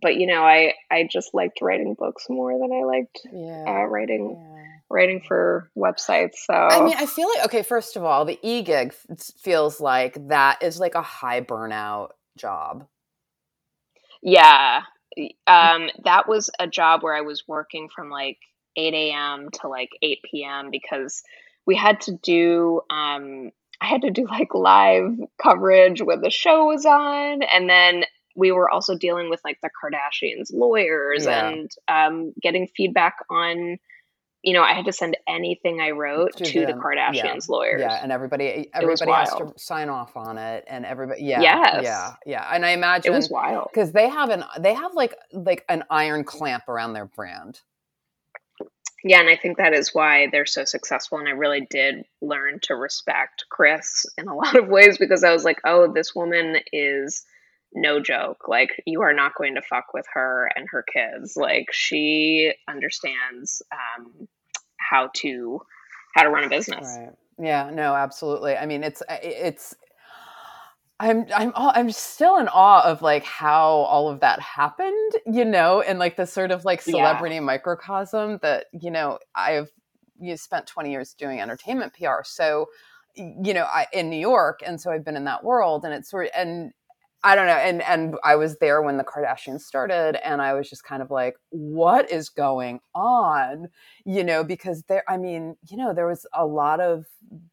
[0.00, 3.64] but you know, I, I just liked writing books more than I liked yeah.
[3.66, 4.78] uh, writing, yeah.
[4.88, 6.36] writing for websites.
[6.36, 8.94] So, I mean, I feel like, okay, first of all, the e-gig
[9.42, 12.86] feels like that is like a high burnout job.
[14.22, 14.82] Yeah.
[15.48, 18.38] Um, that was a job where I was working from like
[18.76, 19.48] 8 a.m.
[19.60, 20.70] to like 8 p.m.
[20.70, 21.22] because
[21.66, 26.66] we had to do um, I had to do like live coverage when the show
[26.66, 28.04] was on, and then
[28.36, 31.48] we were also dealing with like the Kardashians' lawyers yeah.
[31.48, 33.78] and um, getting feedback on.
[34.42, 37.38] You know, I had to send anything I wrote to, to the Kardashians' yeah.
[37.48, 37.80] lawyers.
[37.80, 41.22] Yeah, and everybody everybody has to sign off on it, and everybody.
[41.22, 41.80] Yeah, yes.
[41.82, 42.50] yeah, yeah.
[42.52, 45.84] And I imagine it was wild because they have an they have like like an
[45.90, 47.60] iron clamp around their brand
[49.02, 51.18] yeah, and I think that is why they're so successful.
[51.18, 55.32] And I really did learn to respect Kris in a lot of ways because I
[55.32, 57.24] was like, oh, this woman is
[57.72, 58.48] no joke.
[58.48, 61.34] Like, you are not going to fuck with her and her kids.
[61.36, 64.28] Like, she understands um,
[64.78, 65.60] how to
[66.14, 66.96] how to run a business.
[66.98, 67.12] Right.
[67.38, 67.70] Yeah.
[67.72, 67.94] No.
[67.94, 68.56] Absolutely.
[68.56, 69.74] I mean, it's it's
[71.00, 75.80] I'm I'm I'm still in awe of like how all of that happened, you know,
[75.80, 77.40] and like the sort of like celebrity yeah.
[77.40, 79.70] microcosm that you know I've
[80.20, 82.66] you spent 20 years doing entertainment PR, so
[83.16, 86.10] you know I in New York, and so I've been in that world, and it's
[86.10, 86.72] sort of and
[87.22, 90.68] I don't know, and and I was there when the Kardashians started, and I was
[90.70, 93.68] just kind of like, what is going on,
[94.06, 97.04] you know, because there, I mean, you know, there was a lot of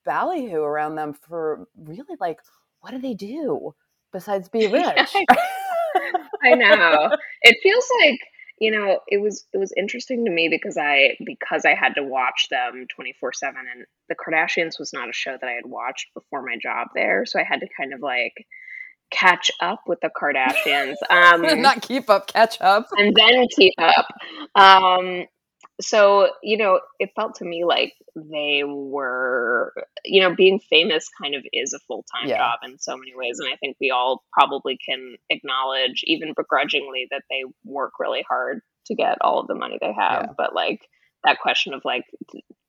[0.06, 2.40] ballyhoo around them for really like
[2.82, 3.74] what do they do
[4.12, 5.16] besides be rich?
[6.44, 7.12] I know.
[7.42, 8.20] It feels like
[8.60, 12.04] you know it was it was interesting to me because i because i had to
[12.04, 16.08] watch them 24 7 and the kardashians was not a show that i had watched
[16.14, 18.34] before my job there so i had to kind of like
[19.12, 24.08] catch up with the kardashians um not keep up catch up and then keep up
[24.56, 25.26] um
[25.80, 31.36] so you know it felt to me like they were you know being famous kind
[31.36, 32.38] of is a full-time yeah.
[32.38, 37.08] job in so many ways and i think we all probably can acknowledge even begrudgingly
[37.12, 40.34] that they work really hard to get all of the money they have yeah.
[40.38, 40.82] but like
[41.24, 42.06] that question of like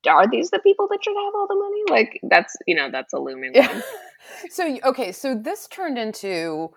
[0.07, 3.13] are these the people that should have all the money like that's you know that's
[3.13, 3.83] a looming one
[4.51, 6.71] so okay so this turned into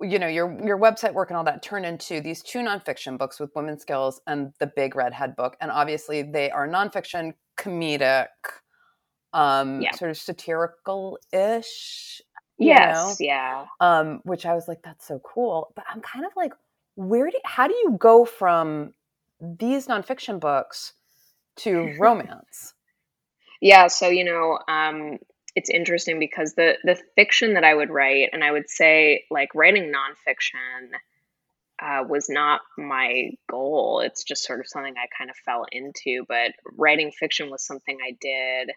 [0.00, 3.40] you know your your website work and all that turn into these two nonfiction books
[3.40, 8.28] with women's skills and the big redhead book and obviously they are nonfiction comedic
[9.32, 9.90] um yeah.
[9.92, 12.22] sort of satirical-ish
[12.58, 13.26] yes know?
[13.26, 16.52] yeah um which i was like that's so cool but i'm kind of like
[16.94, 18.92] where do how do you go from
[19.40, 20.92] these nonfiction books
[21.56, 22.74] to romance
[23.60, 25.18] yeah so you know um
[25.54, 29.54] it's interesting because the the fiction that I would write, and I would say like
[29.54, 30.90] writing nonfiction
[31.82, 34.00] uh, was not my goal.
[34.00, 36.24] It's just sort of something I kind of fell into.
[36.28, 38.70] But writing fiction was something I did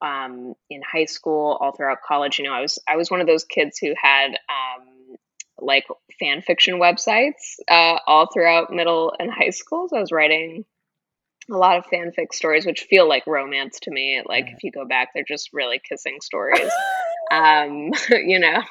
[0.00, 2.38] um, in high school, all throughout college.
[2.38, 5.16] You know, I was I was one of those kids who had um,
[5.60, 5.84] like
[6.18, 9.88] fan fiction websites uh, all throughout middle and high school.
[9.88, 10.64] So I was writing
[11.50, 14.84] a lot of fanfic stories which feel like romance to me like if you go
[14.86, 16.70] back they're just really kissing stories
[17.30, 18.62] um, you know.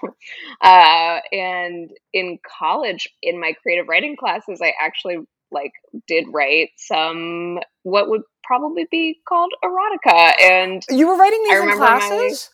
[0.61, 5.17] Uh, and in college, in my creative writing classes, I actually
[5.49, 5.71] like
[6.07, 10.33] did write some what would probably be called erotica.
[10.41, 12.49] And you were writing these in classes.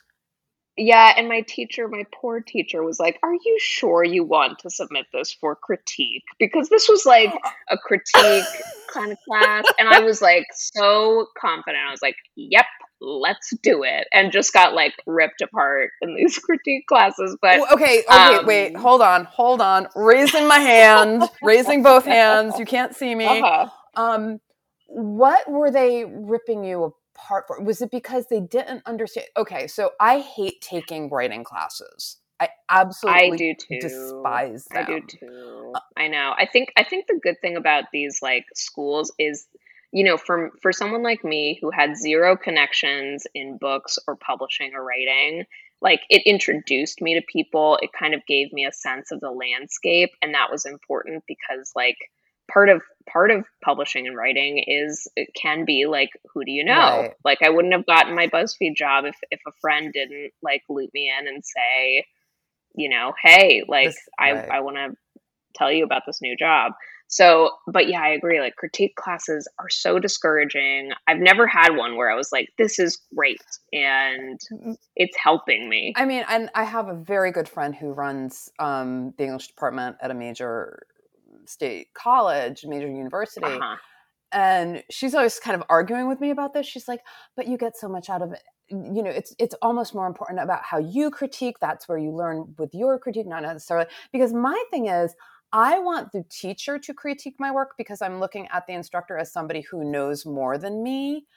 [0.76, 4.72] Yeah, and my teacher, my poor teacher, was like, Are you sure you want to
[4.72, 6.24] submit this for critique?
[6.40, 7.32] Because this was like
[7.70, 8.46] a critique
[8.92, 9.66] kind of class.
[9.78, 11.84] And I was like so confident.
[11.88, 12.66] I was like, Yep,
[13.02, 14.08] let's do it.
[14.14, 17.38] And just got like ripped apart in these critique classes.
[17.40, 19.88] But okay, okay, um, wait, hold on, hold on.
[19.96, 22.58] Raising my hand, raising both hands.
[22.58, 23.28] You can't see me.
[23.28, 23.70] Uh-huh.
[23.96, 24.40] Um,
[24.88, 27.62] what were they ripping you part for?
[27.62, 29.28] Was it because they didn't understand?
[29.38, 32.18] Okay, so I hate taking writing classes.
[32.40, 33.80] I absolutely I do too.
[33.80, 34.86] despise them.
[34.86, 35.72] I do too.
[35.76, 36.34] Uh I know.
[36.38, 39.48] I think I think the good thing about these like schools is
[39.92, 44.72] you know, for for someone like me who had zero connections in books or publishing
[44.74, 45.46] or writing,
[45.82, 47.78] like it introduced me to people.
[47.82, 51.72] It kind of gave me a sense of the landscape and that was important because
[51.76, 51.98] like
[52.52, 56.64] part of part of publishing and writing is it can be like who do you
[56.64, 57.02] know?
[57.02, 57.14] Right.
[57.24, 60.90] like i wouldn't have gotten my buzzfeed job if if a friend didn't like loop
[60.94, 62.06] me in and say
[62.76, 64.50] you know hey like this, i right.
[64.50, 64.98] i want to
[65.56, 66.74] tell you about this new job.
[67.08, 70.92] So but yeah i agree like critique classes are so discouraging.
[71.08, 74.40] I've never had one where i was like this is great and
[74.96, 75.94] it's helping me.
[75.96, 79.98] I mean and i have a very good friend who runs um, the english department
[80.02, 80.88] at a major
[81.50, 83.46] state college, major university.
[83.46, 83.76] Uh-huh.
[84.32, 86.66] And she's always kind of arguing with me about this.
[86.66, 87.02] She's like,
[87.36, 88.42] but you get so much out of it.
[88.70, 91.58] You know, it's it's almost more important about how you critique.
[91.60, 95.14] That's where you learn with your critique, not necessarily because my thing is
[95.52, 99.32] I want the teacher to critique my work because I'm looking at the instructor as
[99.32, 101.28] somebody who knows more than me.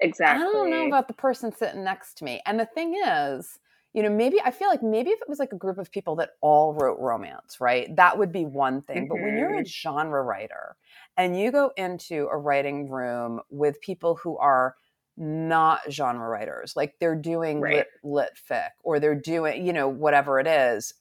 [0.00, 0.46] Exactly.
[0.46, 2.40] I don't know about the person sitting next to me.
[2.46, 3.58] And the thing is,
[3.92, 6.16] you know, maybe I feel like maybe if it was like a group of people
[6.16, 7.94] that all wrote romance, right?
[7.96, 9.04] That would be one thing.
[9.04, 9.08] Mm-hmm.
[9.08, 9.66] But when you're a mm-hmm.
[9.66, 10.76] genre writer
[11.16, 14.76] and you go into a writing room with people who are
[15.18, 17.76] not genre writers, like they're doing right.
[17.76, 20.94] lit, lit fic or they're doing, you know, whatever it is.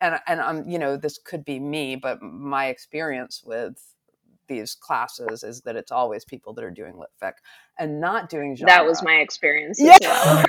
[0.00, 3.82] And and I'm, you know, this could be me, but my experience with
[4.48, 7.32] these classes is that it's always people that are doing lit fic
[7.78, 8.74] and not doing genre.
[8.74, 9.78] That was my experience.
[9.80, 9.96] Yeah.
[10.00, 10.44] Well.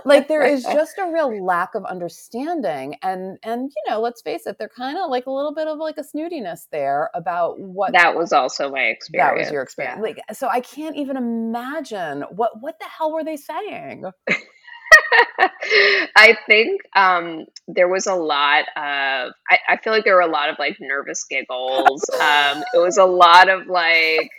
[0.04, 4.46] like there is just a real lack of understanding and and you know, let's face
[4.46, 7.92] it, they're kind of like a little bit of like a snootiness there about what
[7.92, 9.28] That was also my experience.
[9.28, 9.98] That was your experience.
[9.98, 10.02] Yeah.
[10.02, 14.04] Like so I can't even imagine what what the hell were they saying?
[16.16, 19.32] I think um, there was a lot of.
[19.50, 22.04] I, I, feel like there were a lot of like nervous giggles.
[22.16, 24.30] Um, it was a lot of like,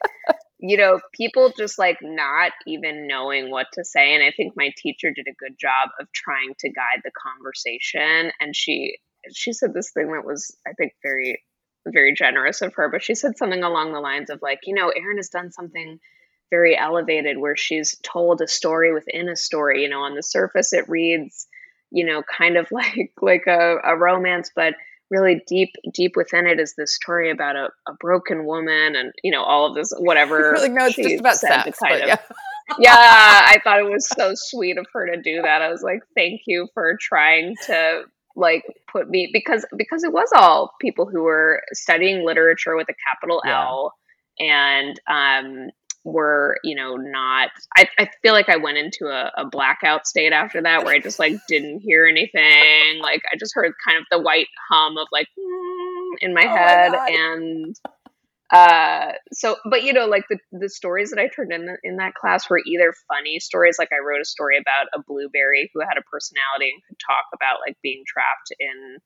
[0.60, 4.13] you know, people just like not even knowing what to say.
[4.13, 8.31] And I think my teacher did a good job of trying to guide the conversation.
[8.39, 8.97] And she
[9.33, 11.43] she said this thing that was, I think, very
[11.86, 12.89] very generous of her.
[12.89, 15.99] But she said something along the lines of like, you know, Erin has done something
[16.49, 20.73] very elevated where she's told a story within a story you know on the surface
[20.73, 21.47] it reads
[21.91, 24.73] you know kind of like like a, a romance but
[25.10, 29.31] really deep deep within it is this story about a, a broken woman and you
[29.31, 32.17] know all of this whatever like no it's just about sex kind of, yeah.
[32.79, 36.01] yeah i thought it was so sweet of her to do that i was like
[36.15, 38.03] thank you for trying to
[38.36, 42.93] like put me because because it was all people who were studying literature with a
[43.10, 43.63] capital yeah.
[43.63, 43.93] L
[44.39, 45.69] and um
[46.08, 50.32] were you know not I, I feel like i went into a, a, blackout state
[50.32, 53.02] after that where i just like didn't hear anything.
[53.02, 56.56] Like i just heard kind of the white hum of like mm, in my oh
[56.56, 57.76] head my and
[58.52, 62.13] uh so but you know like the the stories that i turned in in that
[62.13, 65.98] class were either funny stories like i wrote a story about a blueberry who had
[65.98, 68.98] a personality and could talk about like being trapped in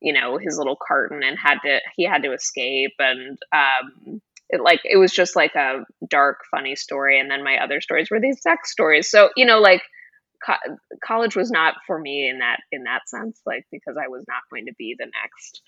[0.00, 4.20] you know his little carton and had to he had to escape and um
[4.54, 8.10] it like it was just like a dark funny story and then my other stories
[8.10, 9.82] were these sex stories so you know like
[10.44, 14.24] co- college was not for me in that in that sense like because i was
[14.28, 15.60] not going to be the next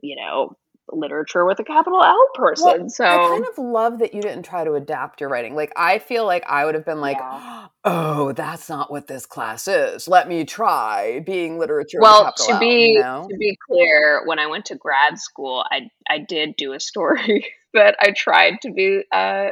[0.00, 0.56] you know
[0.92, 2.64] literature with a capital L person.
[2.64, 5.54] Well, so I kind of love that you didn't try to adapt your writing.
[5.54, 7.68] Like I feel like I would have been like, yeah.
[7.84, 10.08] "Oh, that's not what this class is.
[10.08, 13.26] Let me try being literature." Well, to L, be you know?
[13.28, 17.46] to be clear, when I went to grad school, I I did do a story
[17.74, 19.48] that I tried to be uh,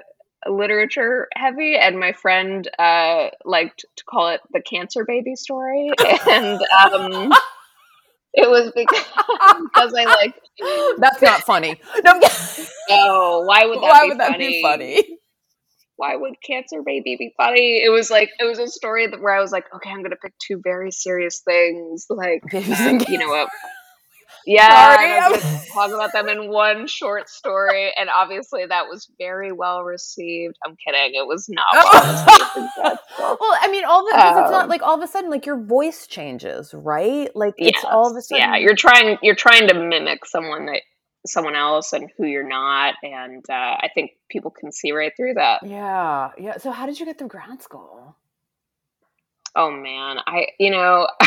[0.49, 5.91] literature heavy, and my friend uh, liked to call it the cancer baby story,
[6.29, 6.61] and.
[6.93, 7.33] Um,
[8.35, 9.05] it was because,
[9.65, 10.35] because I like.
[10.99, 11.81] That's not funny.
[12.05, 12.21] No,
[12.89, 13.45] no.
[13.47, 13.83] Why would that?
[13.83, 14.47] Why be would that funny?
[14.47, 15.19] be funny?
[15.99, 17.83] why would cancer baby be funny?
[17.83, 20.15] It was like it was a story that where I was like, okay, I'm gonna
[20.15, 23.49] pick two very serious things, like um, you know, a,
[24.49, 29.83] yeah, Sorry, talk about them in one short story, and obviously that was very well
[29.83, 30.57] received.
[30.65, 31.67] I'm kidding; it was not.
[31.75, 32.97] Oh.
[33.41, 35.45] well, I mean, all the um, it's not um, like all of a sudden like
[35.45, 37.31] your voice changes, right?
[37.37, 38.43] Like it's yes, all of a sudden.
[38.43, 40.81] Yeah, you're trying you're trying to mimic someone that
[41.27, 45.35] someone else and who you're not, and uh, I think people can see right through
[45.35, 45.61] that.
[45.63, 46.57] Yeah, yeah.
[46.57, 48.17] So, how did you get through grad school?
[49.55, 51.07] Oh man, I you know.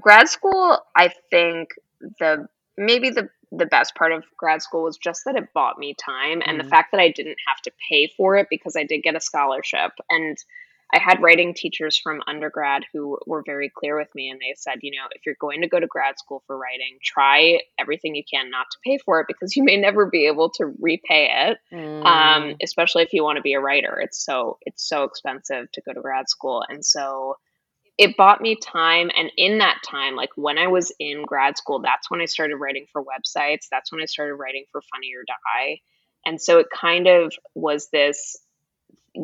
[0.00, 1.70] grad school, I think
[2.18, 5.94] the maybe the the best part of grad school was just that it bought me
[5.94, 6.58] time and mm-hmm.
[6.58, 9.20] the fact that I didn't have to pay for it because I did get a
[9.20, 10.36] scholarship and
[10.94, 14.78] I had writing teachers from undergrad who were very clear with me and they said,
[14.82, 18.22] you know, if you're going to go to grad school for writing, try everything you
[18.28, 21.58] can not to pay for it because you may never be able to repay it.
[21.72, 22.04] Mm.
[22.04, 23.98] Um, especially if you want to be a writer.
[24.00, 26.62] It's so it's so expensive to go to grad school.
[26.68, 27.36] And so
[27.98, 31.80] it bought me time and in that time like when i was in grad school
[31.80, 35.24] that's when i started writing for websites that's when i started writing for funny or
[35.26, 35.78] die
[36.24, 38.36] and so it kind of was this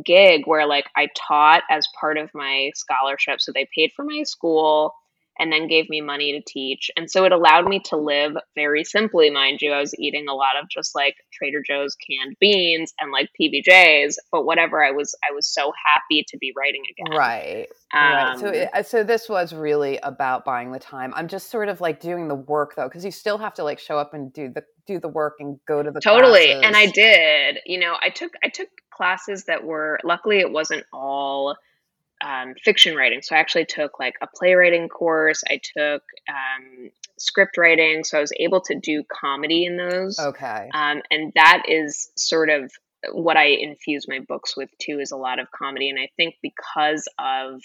[0.04, 4.22] gig where like i taught as part of my scholarship so they paid for my
[4.22, 4.94] school
[5.42, 6.88] and then gave me money to teach.
[6.96, 9.72] And so it allowed me to live very simply, mind you.
[9.72, 14.14] I was eating a lot of just like Trader Joe's canned beans and like PBJs,
[14.30, 14.84] but whatever.
[14.84, 17.18] I was I was so happy to be writing again.
[17.18, 17.66] Right.
[17.92, 18.38] Um, right.
[18.38, 21.12] So it, uh, so this was really about buying the time.
[21.16, 23.80] I'm just sort of like doing the work though, because you still have to like
[23.80, 26.52] show up and do the do the work and go to the totally.
[26.52, 26.62] Classes.
[26.64, 27.58] And I did.
[27.66, 31.56] You know, I took I took classes that were luckily it wasn't all
[32.22, 33.20] um, fiction writing.
[33.22, 35.42] So I actually took like a playwriting course.
[35.48, 38.04] I took um, script writing.
[38.04, 40.18] So I was able to do comedy in those.
[40.18, 40.70] Okay.
[40.72, 42.70] Um, and that is sort of
[43.12, 45.90] what I infuse my books with too, is a lot of comedy.
[45.90, 47.60] And I think because of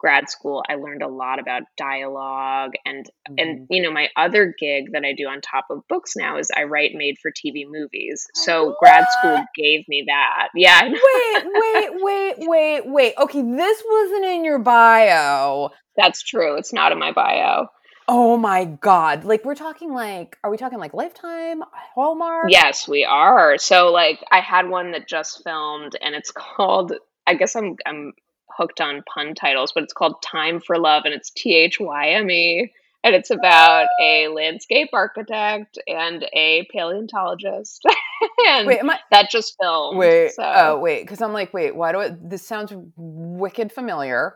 [0.00, 3.34] grad school i learned a lot about dialogue and mm-hmm.
[3.38, 6.50] and you know my other gig that i do on top of books now is
[6.56, 8.78] i write made for tv movies so what?
[8.80, 14.44] grad school gave me that yeah wait wait wait wait wait okay this wasn't in
[14.44, 17.66] your bio that's true it's not in my bio
[18.12, 19.24] Oh my god.
[19.24, 21.62] Like we're talking like are we talking like Lifetime,
[21.94, 22.46] Hallmark?
[22.48, 23.56] Yes, we are.
[23.56, 26.92] So like I had one that just filmed and it's called
[27.24, 28.12] I guess I'm I'm
[28.56, 32.08] hooked on pun titles, but it's called Thyme for Love and it's T H Y
[32.10, 32.72] M E.
[33.02, 37.82] And it's about a landscape architect and a paleontologist.
[38.46, 39.96] and wait, I, that just filmed.
[39.96, 40.42] Wait, so.
[40.44, 42.28] oh, wait, because I'm like, wait, why do it?
[42.28, 44.34] This sounds wicked familiar.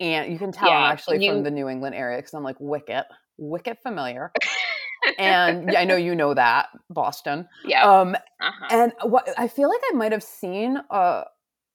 [0.00, 2.42] And you can tell yeah, I'm actually you, from the New England area because I'm
[2.42, 3.04] like, wicked,
[3.38, 4.32] wicked familiar.
[5.18, 7.48] and I know you know that Boston.
[7.64, 7.84] Yeah.
[7.84, 8.66] Um, uh-huh.
[8.70, 11.24] and what I feel like I might have seen a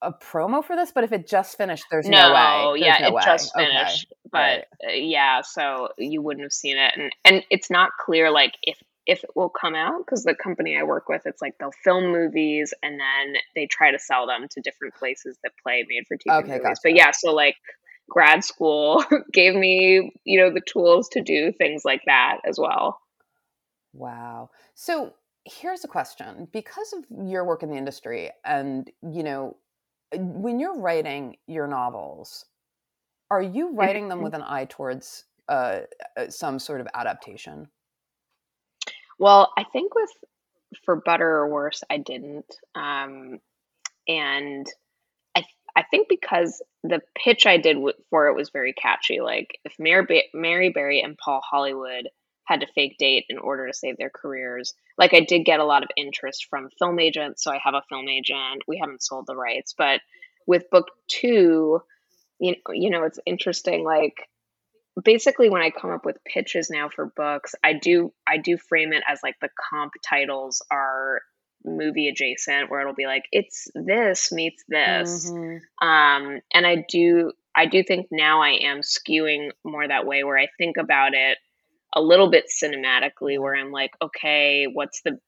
[0.01, 2.79] a promo for this, but if it just finished, there's no, no way.
[2.79, 3.21] There's yeah, no it way.
[3.25, 4.29] just finished, okay.
[4.31, 4.65] but right.
[4.87, 8.77] uh, yeah, so you wouldn't have seen it, and and it's not clear like if
[9.07, 12.11] if it will come out because the company I work with, it's like they'll film
[12.11, 16.17] movies and then they try to sell them to different places that play made for
[16.17, 16.63] TV okay, movies.
[16.63, 16.79] Gotcha.
[16.83, 17.55] But yeah, so like
[18.09, 22.99] grad school gave me you know the tools to do things like that as well.
[23.93, 24.51] Wow.
[24.75, 25.13] So
[25.45, 29.55] here's a question because of your work in the industry and you know
[30.15, 32.45] when you're writing your novels,
[33.29, 35.81] are you writing them with an eye towards uh,
[36.15, 37.67] uh, some sort of adaptation?
[39.19, 40.09] Well, I think with
[40.85, 42.45] For Butter or Worse, I didn't,
[42.75, 43.39] um,
[44.07, 44.67] and
[45.35, 45.43] I
[45.75, 47.77] I think because the pitch I did
[48.09, 49.19] for it was very catchy.
[49.19, 52.09] Like if Mary, ba- Mary Berry and Paul Hollywood
[52.47, 54.73] had to fake date in order to save their careers.
[54.97, 57.83] Like I did get a lot of interest from film agents, so I have a
[57.89, 58.63] film agent.
[58.67, 59.99] We haven't sold the rights, but
[60.47, 61.81] with book 2,
[62.39, 64.15] you know, you know it's interesting like
[65.03, 68.93] basically when I come up with pitches now for books, I do I do frame
[68.93, 71.21] it as like the comp titles are
[71.65, 75.29] movie adjacent where it'll be like it's this meets this.
[75.29, 75.87] Mm-hmm.
[75.87, 80.37] Um and I do I do think now I am skewing more that way where
[80.37, 81.37] I think about it
[81.97, 85.19] a little bit cinematically where I'm like, okay, what's the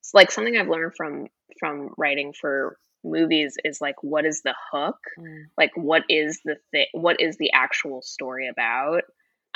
[0.00, 1.26] it's like something I've learned from
[1.60, 4.96] from writing for movies is like what is the hook?
[5.18, 5.44] Mm.
[5.56, 9.02] Like what is the thing what is the actual story about?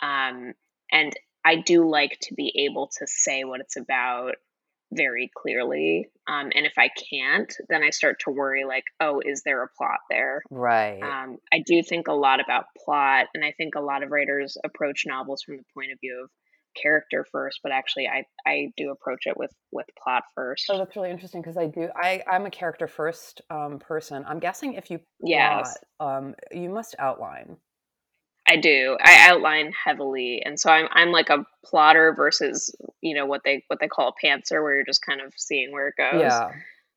[0.03, 0.53] Um
[0.93, 1.13] and
[1.45, 4.35] I do like to be able to say what it's about
[4.93, 6.09] very clearly.
[6.27, 9.69] Um, and if I can't, then I start to worry like, oh, is there a
[9.69, 10.43] plot there?
[10.51, 11.01] Right.
[11.03, 14.57] Um, I do think a lot about plot, and I think a lot of writers
[14.65, 16.31] approach novels from the point of view of
[16.81, 20.67] character first, but actually I I do approach it with with plot first.
[20.71, 24.25] Oh, that's really interesting because I do I I'm a character first um, person.
[24.27, 27.57] I'm guessing if you plot, yes, um, you must outline.
[28.49, 28.97] I do.
[29.03, 33.65] I outline heavily, and so I'm I'm like a plotter versus you know what they
[33.69, 36.21] what they call a pantser, where you're just kind of seeing where it goes.
[36.21, 36.51] Yeah.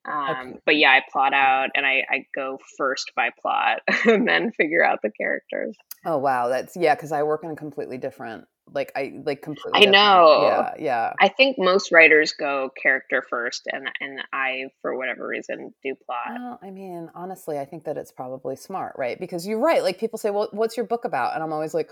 [0.05, 0.59] Um, okay.
[0.65, 4.83] But yeah, I plot out and I, I go first by plot and then figure
[4.83, 5.75] out the characters.
[6.05, 9.71] Oh wow, that's yeah, because I work in a completely different like I like completely.
[9.75, 9.93] I different.
[9.93, 10.41] know.
[10.43, 11.13] Yeah, yeah.
[11.19, 16.27] I think most writers go character first, and and I, for whatever reason, do plot.
[16.29, 19.19] Well, I mean, honestly, I think that it's probably smart, right?
[19.19, 19.83] Because you're right.
[19.83, 21.91] Like people say, "Well, what's your book about?" And I'm always like,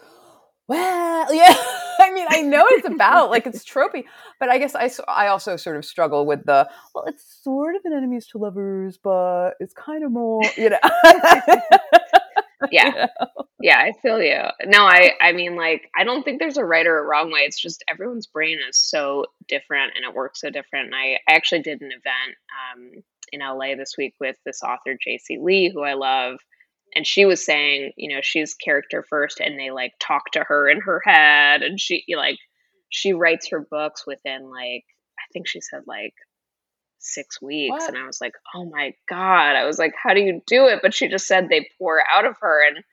[0.68, 1.56] "Well, yeah."
[2.02, 4.06] I mean, I know it's about like it's tropey,
[4.40, 7.82] but I guess I I also sort of struggle with the well, it's sort of
[7.84, 10.80] an enemies to lovers, but it's kind of more, you know.
[12.72, 13.08] yeah.
[13.62, 14.42] Yeah, I feel you.
[14.66, 17.42] No, I I mean like I don't think there's a right or a wrong way.
[17.42, 20.88] It's just everyone's brain is so different and it works so different.
[20.88, 22.38] And I, I actually did an event
[22.74, 26.40] um, in LA this week with this author JC Lee, who I love,
[26.96, 30.70] and she was saying, you know, she's character first, and they like talk to her
[30.70, 32.38] in her head, and she like
[32.90, 34.84] she writes her books within like
[35.20, 36.14] I think she said like
[37.00, 37.88] six weeks what?
[37.90, 40.80] and i was like oh my god i was like how do you do it
[40.82, 42.84] but she just said they pour out of her and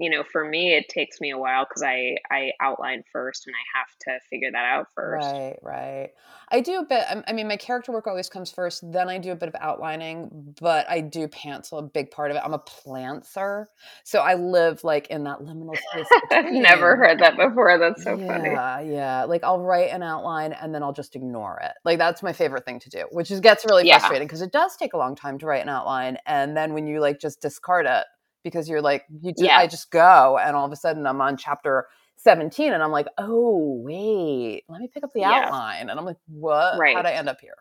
[0.00, 3.54] you know, for me, it takes me a while because I I outline first and
[3.54, 5.26] I have to figure that out first.
[5.26, 6.10] Right, right.
[6.48, 7.04] I do a bit.
[7.10, 8.80] Um, I mean, my character work always comes first.
[8.92, 12.38] Then I do a bit of outlining, but I do pantser a big part of
[12.38, 12.42] it.
[12.42, 13.66] I'm a plantser,
[14.02, 16.06] so I live like in that liminal space.
[16.30, 17.78] I've never heard that before.
[17.78, 18.50] That's so yeah, funny.
[18.50, 19.24] Yeah, yeah.
[19.24, 21.72] Like I'll write an outline and then I'll just ignore it.
[21.84, 24.76] Like that's my favorite thing to do, which is gets really frustrating because it does
[24.78, 27.84] take a long time to write an outline, and then when you like just discard
[27.84, 28.06] it
[28.42, 29.56] because you're like you just, yeah.
[29.56, 31.86] I just go and all of a sudden I'm on chapter
[32.16, 34.64] 17 and I'm like, "Oh, wait.
[34.68, 35.46] Let me pick up the yeah.
[35.46, 36.78] outline." And I'm like, "What?
[36.78, 36.94] Right.
[36.94, 37.56] How'd I end up here?"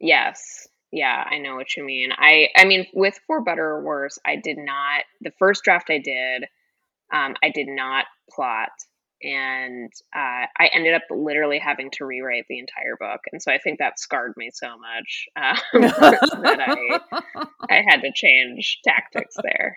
[0.00, 0.68] Yes.
[0.90, 2.10] Yeah, I know what you mean.
[2.16, 5.98] I I mean, with For Butter or Worse, I did not the first draft I
[5.98, 6.44] did
[7.12, 8.70] um, I did not plot
[9.22, 13.58] and uh, I ended up literally having to rewrite the entire book, and so I
[13.58, 15.82] think that scarred me so much um,
[16.42, 19.76] that I I had to change tactics there.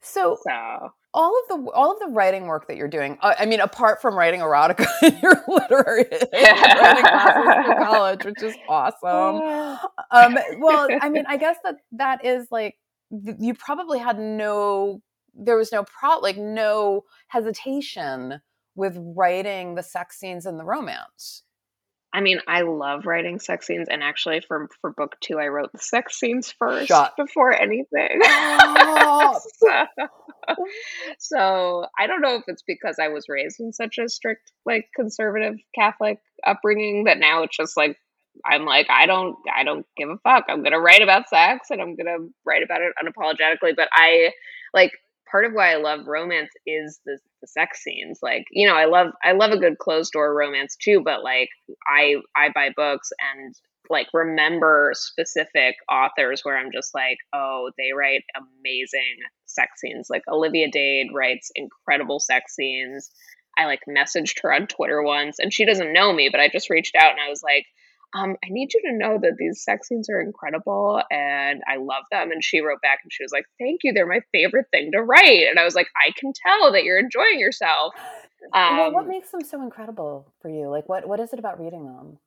[0.00, 3.46] So, so all of the all of the writing work that you're doing, uh, I
[3.46, 9.78] mean, apart from writing erotica in your literary writing classes for college, which is awesome.
[10.10, 12.74] Um, well, I mean, I guess that that is like
[13.10, 15.00] you probably had no
[15.34, 18.40] there was no pro like no hesitation
[18.76, 21.42] with writing the sex scenes and the romance?
[22.12, 25.72] I mean, I love writing sex scenes, and actually, for for book two, I wrote
[25.72, 27.14] the sex scenes first Shut.
[27.16, 28.20] before anything.
[28.24, 29.38] Oh.
[29.58, 29.84] so,
[31.18, 34.88] so, I don't know if it's because I was raised in such a strict, like
[34.94, 37.98] conservative Catholic upbringing that now it's just like
[38.44, 40.44] I'm like I don't I don't give a fuck.
[40.48, 43.74] I'm gonna write about sex, and I'm gonna write about it unapologetically.
[43.76, 44.30] But I
[44.72, 44.92] like
[45.30, 48.20] part of why I love romance is the, the sex scenes.
[48.22, 51.48] Like, you know, I love I love a good closed door romance too, but like
[51.86, 53.54] I I buy books and
[53.88, 59.16] like remember specific authors where I'm just like, oh, they write amazing
[59.46, 60.08] sex scenes.
[60.10, 63.10] Like Olivia Dade writes incredible sex scenes.
[63.58, 66.70] I like messaged her on Twitter once and she doesn't know me, but I just
[66.70, 67.64] reached out and I was like,
[68.14, 72.04] um, I need you to know that these sex scenes are incredible and I love
[72.10, 72.30] them.
[72.30, 73.92] And she wrote back and she was like, Thank you.
[73.92, 75.46] They're my favorite thing to write.
[75.48, 77.94] And I was like, I can tell that you're enjoying yourself.
[78.54, 80.68] Um, well, what makes them so incredible for you?
[80.68, 82.18] Like, what, what is it about reading them?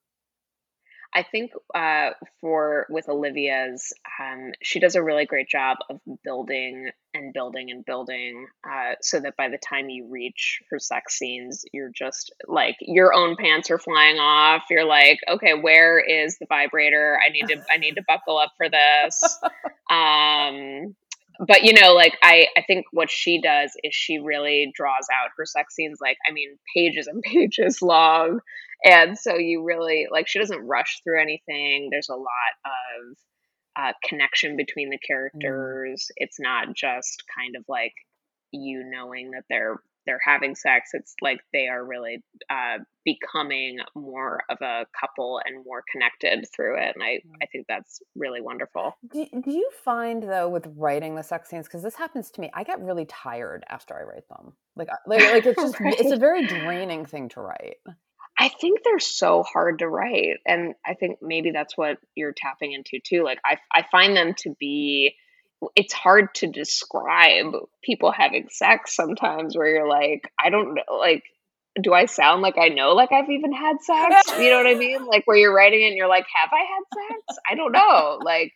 [1.13, 6.91] I think uh, for with Olivia's, um, she does a really great job of building
[7.19, 11.63] and building and building, uh, so that by the time you reach her sex scenes,
[11.73, 14.63] you're just like your own pants are flying off.
[14.69, 17.19] You're like, okay, where is the vibrator?
[17.23, 19.39] I need to I need to buckle up for this.
[19.91, 20.95] Um,
[21.47, 25.31] but you know like i i think what she does is she really draws out
[25.37, 28.39] her sex scenes like i mean pages and pages long
[28.83, 33.17] and so you really like she doesn't rush through anything there's a lot of
[33.79, 35.07] uh, connection between the mm.
[35.07, 36.13] characters mm.
[36.17, 37.93] it's not just kind of like
[38.51, 44.41] you knowing that they're they're having sex it's like they are really uh, becoming more
[44.49, 47.31] of a couple and more connected through it and i mm.
[47.41, 51.67] i think that's really wonderful do, do you find though with writing the sex scenes
[51.67, 55.21] because this happens to me i get really tired after i write them like like,
[55.21, 55.99] like it's just right.
[55.99, 57.77] it's a very draining thing to write
[58.39, 60.37] I think they're so hard to write.
[60.45, 63.23] And I think maybe that's what you're tapping into too.
[63.23, 65.15] Like I I find them to be
[65.75, 71.23] it's hard to describe people having sex sometimes where you're like, I don't know like
[71.81, 74.39] do I sound like I know like I've even had sex?
[74.39, 75.05] You know what I mean?
[75.05, 77.39] Like where you're writing it and you're like, have I had sex?
[77.49, 78.19] I don't know.
[78.23, 78.53] Like,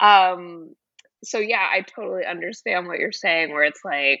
[0.00, 0.74] um,
[1.24, 4.20] so yeah, I totally understand what you're saying where it's like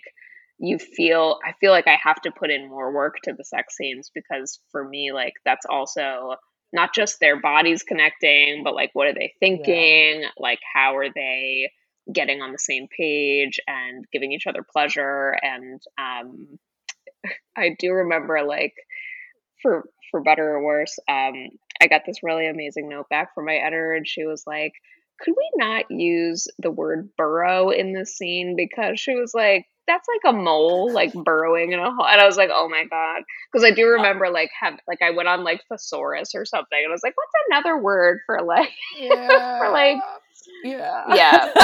[0.58, 3.76] you feel I feel like I have to put in more work to the sex
[3.76, 6.36] scenes because for me, like that's also
[6.72, 10.22] not just their bodies connecting, but like what are they thinking?
[10.22, 10.28] Yeah.
[10.38, 11.70] Like how are they
[12.12, 16.58] getting on the same page and giving each other pleasure and um
[17.56, 18.74] I do remember like
[19.62, 21.48] for For Butter or Worse, um,
[21.80, 24.72] I got this really amazing note back from my editor, and she was like,
[25.20, 30.06] "Could we not use the word burrow in this scene?" Because she was like, "That's
[30.06, 33.22] like a mole, like burrowing in a hole," and I was like, "Oh my god!"
[33.52, 36.90] Because I do remember like have like I went on like thesaurus or something, and
[36.90, 39.58] I was like, "What's another word for like yeah.
[39.58, 39.98] for like?"
[40.64, 41.14] Yeah.
[41.14, 41.52] Yeah.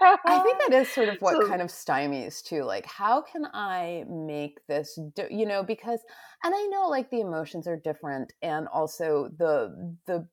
[0.00, 2.64] I think that is sort of what kind of stymies too.
[2.64, 6.00] Like, how can I make this, do, you know, because,
[6.44, 10.26] and I know like the emotions are different, and also the the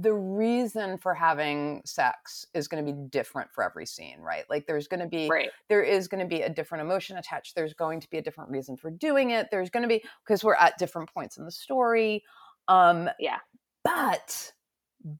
[0.00, 4.44] the reason for having sex is going to be different for every scene, right?
[4.48, 5.50] Like, there's going to be right.
[5.68, 7.54] there is going to be a different emotion attached.
[7.54, 9.48] There's going to be a different reason for doing it.
[9.50, 12.22] There's going to be because we're at different points in the story.
[12.68, 13.38] Um, yeah,
[13.84, 14.52] but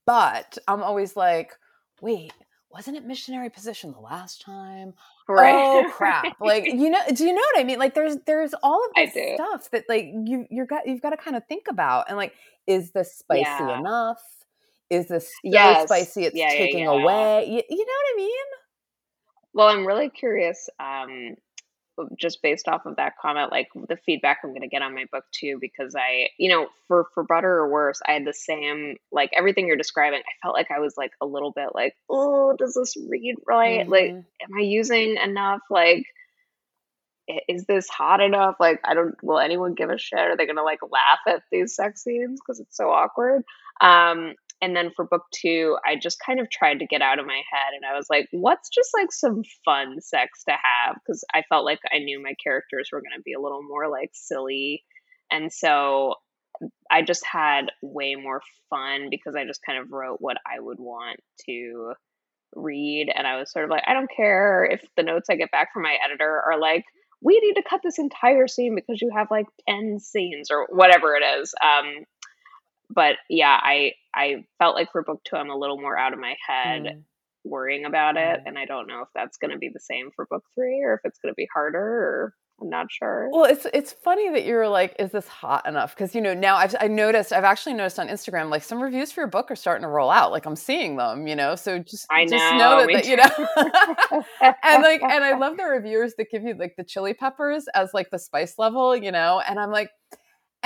[0.04, 1.52] but I'm always like,
[2.00, 2.32] wait
[2.70, 4.94] wasn't it missionary position the last time?
[5.28, 5.54] Right.
[5.54, 6.36] Oh crap!
[6.40, 7.78] like you know, do you know what I mean?
[7.78, 11.16] Like there's there's all of this stuff that like you you got you've got to
[11.16, 12.34] kind of think about and like,
[12.66, 13.78] is this spicy yeah.
[13.78, 14.22] enough?
[14.90, 15.88] Is this so yes.
[15.88, 16.24] spicy?
[16.24, 17.46] It's yeah, taking yeah, away.
[17.48, 18.46] You, you know what I mean?
[19.54, 20.68] Well, I'm really curious.
[20.78, 21.36] Um,
[22.18, 25.06] just based off of that comment, like the feedback I'm going to get on my
[25.10, 28.96] book too, because I, you know, for For Butter or Worse, I had the same
[29.10, 30.20] like everything you're describing.
[30.20, 33.80] I felt like I was like a little bit like, oh, does this read right?
[33.80, 33.90] Mm-hmm.
[33.90, 35.60] Like, am I using enough?
[35.70, 36.04] Like,
[37.48, 38.56] is this hot enough?
[38.60, 39.14] Like, I don't.
[39.22, 40.18] Will anyone give a shit?
[40.18, 43.42] Are they going to like laugh at these sex scenes because it's so awkward?
[43.80, 47.26] Um, and then for book two, I just kind of tried to get out of
[47.26, 50.96] my head and I was like, what's just like some fun sex to have?
[50.96, 53.90] Because I felt like I knew my characters were going to be a little more
[53.90, 54.82] like silly.
[55.30, 56.14] And so
[56.90, 58.40] I just had way more
[58.70, 61.92] fun because I just kind of wrote what I would want to
[62.54, 63.08] read.
[63.14, 65.72] And I was sort of like, I don't care if the notes I get back
[65.74, 66.84] from my editor are like,
[67.22, 71.14] we need to cut this entire scene because you have like 10 scenes or whatever
[71.14, 71.54] it is.
[71.62, 72.04] Um,
[72.90, 76.18] but yeah, I I felt like for book two, I'm a little more out of
[76.18, 77.02] my head mm.
[77.44, 80.26] worrying about it, and I don't know if that's going to be the same for
[80.26, 81.78] book three or if it's going to be harder.
[81.78, 83.28] Or I'm not sure.
[83.30, 85.94] Well, it's it's funny that you're like, is this hot enough?
[85.94, 89.12] Because you know now I've I noticed I've actually noticed on Instagram like some reviews
[89.12, 90.32] for your book are starting to roll out.
[90.32, 91.54] Like I'm seeing them, you know.
[91.54, 94.24] So just I know, just know that, that you know.
[94.62, 97.90] and like and I love the reviewers that give you like the chili peppers as
[97.92, 99.42] like the spice level, you know.
[99.46, 99.90] And I'm like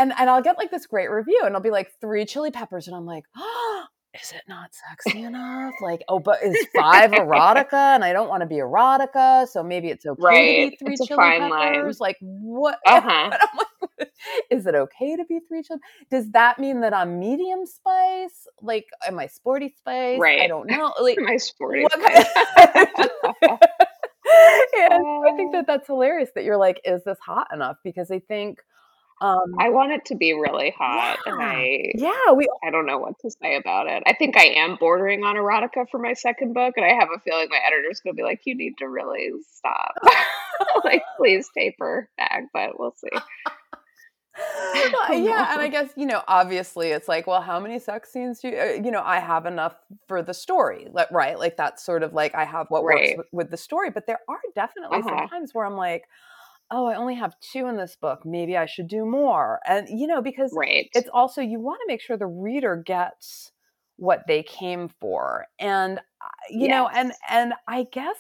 [0.01, 2.87] and and I'll get like this great review, and I'll be like three chili peppers,
[2.87, 3.85] and I'm like, oh,
[4.21, 5.75] is it not sexy enough?
[5.83, 9.89] Like, oh, but is five erotica, and I don't want to be erotica, so maybe
[9.89, 10.65] it's okay right.
[10.65, 12.01] to be three it's chili peppers.
[12.01, 12.09] Line.
[12.09, 12.79] Like, what?
[12.87, 13.31] Uh-huh.
[13.99, 14.11] like,
[14.51, 15.81] is it okay to be three chili?
[16.11, 18.47] Does that mean that I'm medium spice?
[18.61, 20.19] Like, am I sporty spice?
[20.19, 20.41] Right.
[20.41, 20.93] I don't know.
[21.01, 21.85] Like, am I sporty?
[21.91, 22.27] Spice?
[24.75, 27.77] yeah, I think that that's hilarious that you're like, is this hot enough?
[27.85, 28.61] Because I think
[29.23, 32.87] um, I want it to be really hot, yeah, and I yeah we I don't
[32.87, 34.03] know what to say about it.
[34.07, 37.21] I think I am bordering on erotica for my second book, and I have a
[37.21, 39.93] feeling my editor's going to be like, "You need to really stop,
[40.85, 43.21] like please taper back." But we'll see.
[45.11, 48.49] yeah, and I guess you know, obviously, it's like, well, how many sex scenes do
[48.49, 48.59] you?
[48.59, 49.75] Uh, you know, I have enough
[50.09, 51.39] for the story, right?
[51.39, 53.19] Like that's sort of like I have what right.
[53.19, 55.09] works with, with, the story, but there are definitely uh-huh.
[55.11, 56.05] sometimes where I'm like
[56.71, 58.21] oh, I only have two in this book.
[58.25, 59.61] Maybe I should do more.
[59.67, 60.89] And, you know, because right.
[60.95, 63.51] it's also, you want to make sure the reader gets
[63.97, 65.47] what they came for.
[65.59, 66.71] And, uh, you yes.
[66.71, 68.17] know, and, and I guess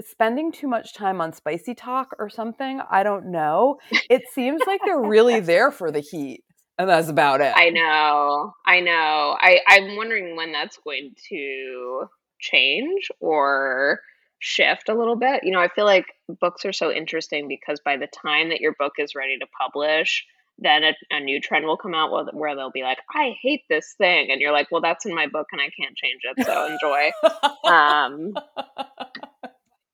[0.00, 3.78] spending too much time on spicy talk or something, I don't know.
[4.10, 6.44] It seems like they're really there for the heat.
[6.78, 7.52] And that's about it.
[7.56, 8.52] I know.
[8.64, 9.36] I know.
[9.40, 12.04] I, I'm wondering when that's going to
[12.38, 14.00] change or
[14.38, 15.44] shift a little bit.
[15.44, 16.06] You know, I feel like
[16.40, 20.24] books are so interesting because by the time that your book is ready to publish,
[20.58, 23.94] then a, a new trend will come out where they'll be like, I hate this
[23.96, 24.30] thing.
[24.30, 26.44] And you're like, well, that's in my book and I can't change it.
[26.44, 27.10] So enjoy.
[27.70, 28.34] um,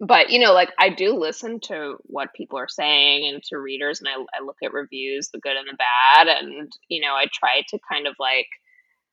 [0.01, 4.01] but, you know, like I do listen to what people are saying and to readers
[4.01, 6.29] and I, I look at reviews, the good and the bad.
[6.29, 8.49] And, you know, I try to kind of like,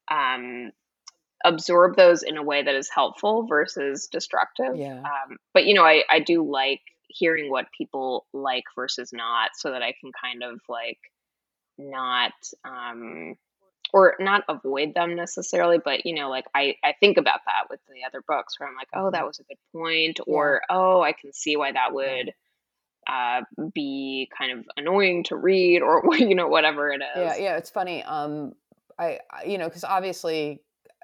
[0.09, 0.71] um,
[1.43, 4.75] absorb those in a way that is helpful versus destructive.
[4.75, 4.99] Yeah.
[4.99, 9.71] Um, but you know, I, I do like hearing what people like versus not so
[9.71, 10.99] that I can kind of like
[11.77, 12.33] not
[12.63, 13.35] um
[13.93, 17.79] or not avoid them necessarily but you know like i i think about that with
[17.89, 19.27] the other books where i'm like oh that Mm-hmm.
[19.27, 22.33] was a good point or oh i can see why that would
[23.07, 23.41] uh
[23.73, 27.71] be kind of annoying to read or you know whatever it is Yeah, yeah, it's
[27.71, 28.03] funny.
[28.03, 28.53] Um,
[28.99, 30.61] I, I you know, because obviously,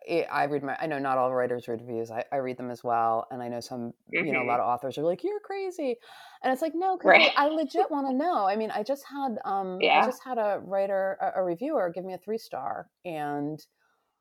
[0.09, 0.75] i I read my.
[0.79, 2.11] I know not all writers read reviews.
[2.11, 3.93] I, I read them as well, and I know some.
[4.19, 4.47] You know, a Mhm.
[4.47, 5.97] lot of authors are like, "You're crazy,"
[6.41, 8.45] and it's like, no, because right I, I legit want to know.
[8.45, 9.93] I mean, I just had um, yeah.
[9.93, 13.59] I just had a writer, a, a reviewer, give me a three star, and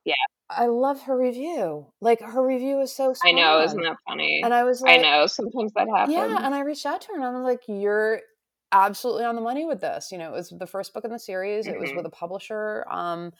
[0.04, 0.14] yeah
[0.48, 1.92] I love her review.
[2.00, 4.86] Like her review is so i spot know isn't that funny and I was like,
[4.86, 6.06] i know sometimes that happens.
[6.06, 8.22] yeah, and I reached out to her and I was like, "You're
[8.72, 11.18] absolutely on the money with this." You know, it was the first book in the
[11.18, 11.68] series.
[11.68, 13.32] It was hmm with a publisher um,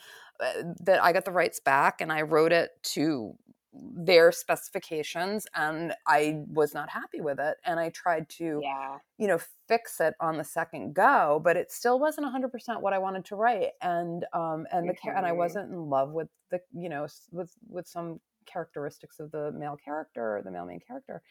[0.80, 3.36] that I got the rights back, and I wrote it to
[3.72, 7.56] their specifications, and I was not happy with it.
[7.64, 11.72] And I tried to, yeah you know, fix it on the second go, but it
[11.72, 13.70] still wasn't 100% what I wanted to write.
[13.80, 17.54] And um, and the char- and I wasn't in love with the, you know, with
[17.68, 21.22] with some characteristics of the male character or the male main character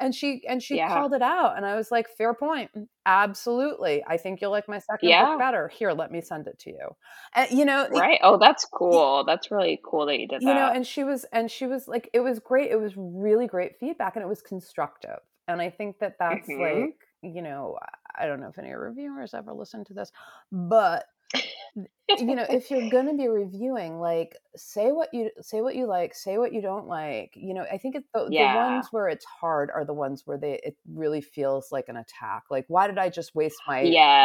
[0.00, 0.80] and she and she yeah.
[0.80, 4.68] called it out and i was like fair point Mm, absolutely i think you'll like
[4.68, 6.90] my second book better here let me send it to you.
[7.34, 10.54] And you know it- right oh that's cool that's really cool that you did you
[10.54, 13.76] know and she was and she was like it was great it was really great
[13.78, 17.76] feedback and it was constructive and i think that that's hmm like you know
[18.16, 20.12] i don't know if any reviewers ever listen to this
[20.52, 25.74] but you know if you're going to be reviewing like say what you say what
[25.74, 28.86] you like say what you don't like you know i think it's the, the ones
[28.90, 32.64] where it's hard are the ones where they it really feels like an attack like
[32.68, 33.82] why did i just waste my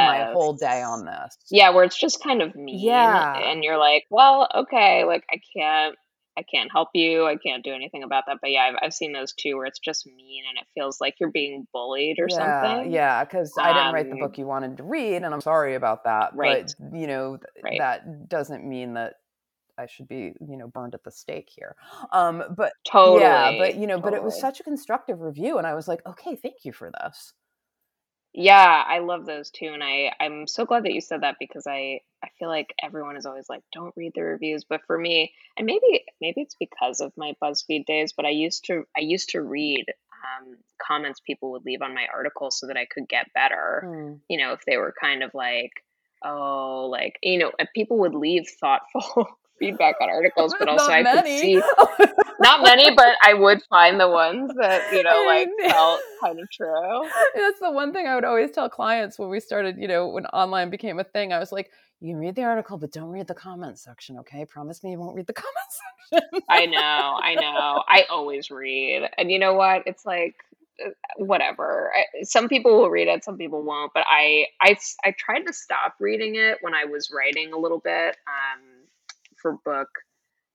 [0.07, 1.37] my whole day on this?
[1.49, 3.37] Yeah, where it's just kind of mean yeah.
[3.37, 5.95] and you're like, well, okay, like I can't
[6.37, 7.25] I can't help you.
[7.25, 8.37] I can't do anything about that.
[8.41, 11.15] But yeah, I've I've seen those too where it's just mean and it feels like
[11.19, 12.91] you're being bullied or yeah something.
[12.91, 15.75] yeah because i didn't write the Um book you wanted to read and i'm sorry
[15.75, 17.79] about that right, but you know th- right.
[17.79, 19.15] that doesn't mean that
[19.75, 21.75] I should be, you know, burned at the stake here.
[22.11, 23.21] Um, but totally.
[23.21, 26.05] yeah, but you know, but it was such a constructive review, and I was like,
[26.05, 27.33] okay, thank you for this.
[28.33, 31.67] Yeah, I love those too and I I'm so glad that you said that because
[31.67, 35.33] I I feel like everyone is always like don't read the reviews, but for me,
[35.57, 39.29] and maybe maybe it's because of my BuzzFeed days, but I used to I used
[39.29, 39.85] to read
[40.23, 43.83] um, comments people would leave on my articles so that I could get better.
[43.85, 44.19] Mm.
[44.29, 45.71] You know, if they were kind of like,
[46.23, 49.27] oh, like you know, people would leave thoughtful
[49.63, 51.55] feedback on articles, but also Not I could see
[52.39, 56.49] not many, but I would find the ones that you know like felt kind of
[56.51, 57.07] true.
[57.35, 60.25] That's the one thing I would always tell clients when we started, you know, when
[60.27, 61.31] online became a thing.
[61.33, 61.69] I was like,
[62.03, 64.45] you read the article, but don't read the comments section, okay?
[64.45, 65.79] Promise me you won't read the comments
[66.11, 66.41] section.
[66.49, 67.83] I know, I know.
[67.87, 69.83] I always read, and you know what?
[69.85, 70.35] It's like
[70.83, 71.91] uh, whatever.
[71.95, 73.93] I, some people will read it, some people won't.
[73.93, 77.79] But I, I i tried to stop reading it when I was writing a little
[77.79, 78.61] bit um,
[79.43, 79.89] for book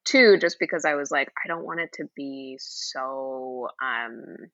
[0.04, 4.50] two, just because I was like, I don't want it to be so, um,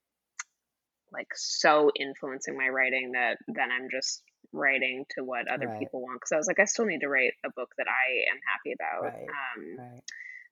[1.12, 4.22] like so influencing my writing that then I'm just
[4.52, 5.78] writing to what other Right.
[5.78, 6.20] people want.
[6.20, 8.74] Because I was like, I still need to write a book that I am happy
[8.74, 9.04] about.
[9.04, 10.02] Right, Um, right.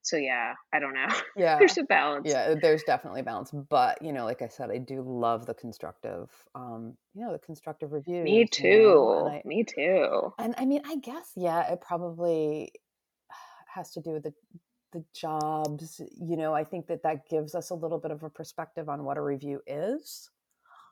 [0.03, 1.07] so yeah, I don't know.
[1.35, 1.59] Yeah.
[1.59, 2.29] There's a balance.
[2.29, 5.53] Yeah, there's definitely a balance, but you know, like I said, I do love the
[5.53, 8.23] constructive, um, you know, the constructive review.
[8.23, 9.27] Me you know, too.
[9.27, 10.33] I, Me too.
[10.37, 12.71] and I mean, I guess, yeah, it probably
[13.73, 14.33] has to do with the
[14.93, 16.01] the jobs.
[16.21, 19.03] You know, I think that that gives us a little bit of a perspective on
[19.05, 20.29] what a review is,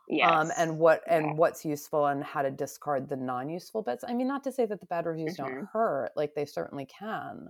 [0.08, 0.38] Yes.
[0.38, 1.38] um, and what and Yeah.
[1.38, 4.04] what's useful and how to discard the non-useful bits.
[4.08, 5.70] I mean, not to say that the bad reviews don't Mhm.
[5.74, 7.50] hurt, like they certainly can.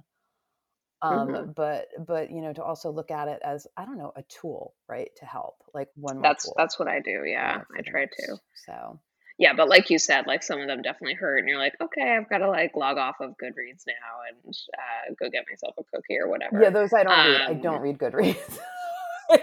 [1.03, 1.51] Um, Mhm.
[1.55, 4.75] but but you know, to also look at it as I don't know, a tool,
[4.87, 6.55] right, to help, like one That's tool.
[6.55, 7.23] that's what I do.
[7.25, 8.37] Yeah, I try to.
[8.53, 8.99] So
[9.41, 12.15] Yeah, but like you said, like some of them definitely hurt, and you're like, okay,
[12.15, 15.83] I've got to like log off of Goodreads now and uh, go get myself a
[15.83, 16.61] cookie or whatever.
[16.61, 17.41] yeah, those I don't read.
[17.41, 18.59] I Um, don't read Goodreads.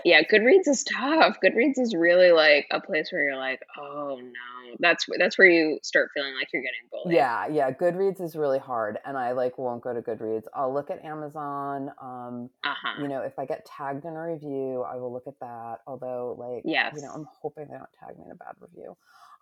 [0.05, 1.39] Yeah, Goodreads is tough.
[1.43, 5.79] Goodreads is really like a place where you're like, oh no, that's that's where you
[5.83, 7.17] start feeling like you're getting bullied.
[7.17, 10.45] yeah, yeah, Goodreads is really hard, and I like won't go to Goodreads.
[10.55, 11.91] I'll look at Amazon.
[12.03, 13.01] Um, Uh huh.
[13.03, 15.77] you know, if I get tagged in a review, I will look at that.
[15.87, 16.93] Although, like, Yes.
[16.95, 18.95] you know, I'm hoping they don't tag me in a bad review.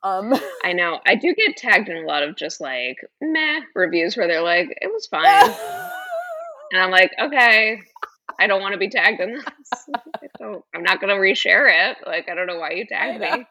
[0.02, 0.34] Um,
[0.64, 1.00] I know.
[1.06, 4.76] I do get tagged in a lot of just like meh reviews where they're like,
[4.80, 5.54] it was fine.
[6.72, 7.80] And I'm like, okay,
[8.40, 9.44] I don't want to be tagged in this.
[9.94, 11.98] I I'm not going to reshare it.
[12.04, 13.28] Like, I don't know why you tagged me.
[13.28, 13.46] um,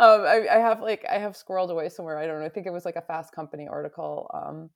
[0.00, 2.18] I, I have like I have squirreled away somewhere.
[2.18, 2.44] I don't know.
[2.44, 4.70] I think it was like a Fast Company article um,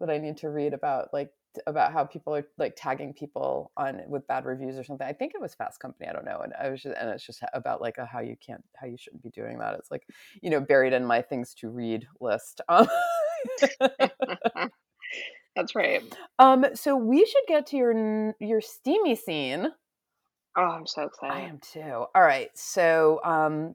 [0.00, 1.30] that I need to read about like
[1.66, 5.06] about how people are like tagging people on with bad reviews or something.
[5.06, 6.08] I think it was Fast Company.
[6.08, 6.40] I don't know.
[6.42, 8.96] And I was just, and it's just about like a, how you can't, how you
[8.96, 9.74] shouldn't be doing that.
[9.74, 10.06] It's like,
[10.42, 12.60] you know, buried in my things to read list.
[12.68, 12.86] Um,
[15.56, 16.02] That's right.
[16.38, 19.68] Um, so we should get to your your steamy scene.
[20.56, 21.34] Oh, I'm so excited.
[21.34, 22.06] I am too.
[22.14, 22.50] All right.
[22.54, 23.74] So um,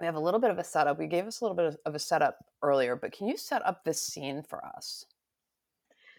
[0.00, 0.98] we have a little bit of a setup.
[0.98, 3.84] We gave us a little bit of a setup earlier, but can you set up
[3.84, 5.04] this scene for us?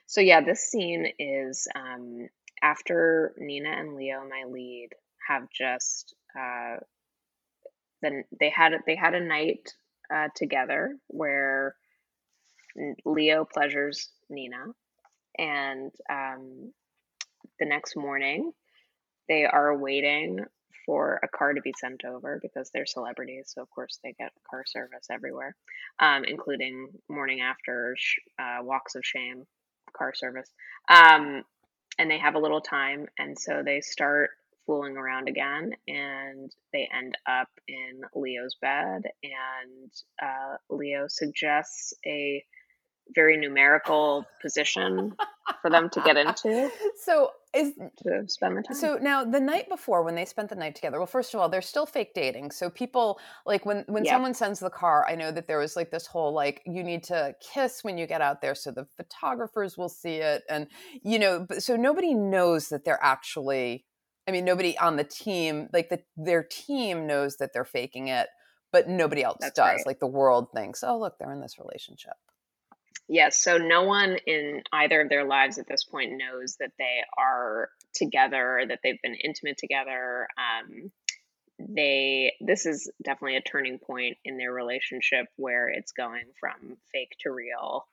[0.08, 2.28] So yeah, this scene is um,
[2.62, 4.90] after Nina and Leo, my lead,
[5.28, 6.78] have just uh,
[8.02, 9.74] then they had they had a night
[10.14, 11.76] uh, together where
[13.06, 14.66] Leo pleasures Nina,
[15.38, 16.74] and um,
[17.60, 18.52] the next morning
[19.28, 20.46] they are waiting
[20.86, 23.52] for a car to be sent over because they're celebrities.
[23.56, 25.56] So, of course, they get car service everywhere,
[26.00, 27.96] um, including morning after
[28.38, 29.46] uh, walks of shame
[29.98, 30.50] car service.
[30.90, 31.44] Um,
[31.98, 33.08] and they have a little time.
[33.18, 34.32] And so they start
[34.66, 39.04] fooling around again and they end up in Leo's bed.
[39.24, 39.92] And
[40.22, 42.44] uh, Leo suggests a
[43.14, 45.16] very numerical position
[45.62, 46.72] for them to get into.
[46.98, 48.76] So is to spend the time.
[48.76, 51.50] So now the night before when they spent the night together, well, first of all,
[51.50, 52.52] they're still fake dating.
[52.52, 54.14] So people like when when yep.
[54.14, 57.04] someone sends the car, I know that there was like this whole like you need
[57.06, 60.44] to kiss when you get out there so the photographers will see it.
[60.50, 60.68] And
[61.04, 63.86] you know, so nobody knows that they're actually
[64.28, 68.28] I mean, nobody on the team, like the their team knows that they're faking it,
[68.72, 69.66] but nobody else That's does.
[69.66, 69.86] Right.
[69.86, 72.16] Like the world thinks, oh look, they're in this relationship.
[73.08, 73.38] Yes.
[73.38, 77.70] So no one in either of their lives at this point knows that they are
[77.94, 80.28] together, that they've been intimate together.
[80.38, 80.92] Um,
[81.58, 87.16] they this is definitely a turning point in their relationship where it's going from fake
[87.22, 87.86] to real.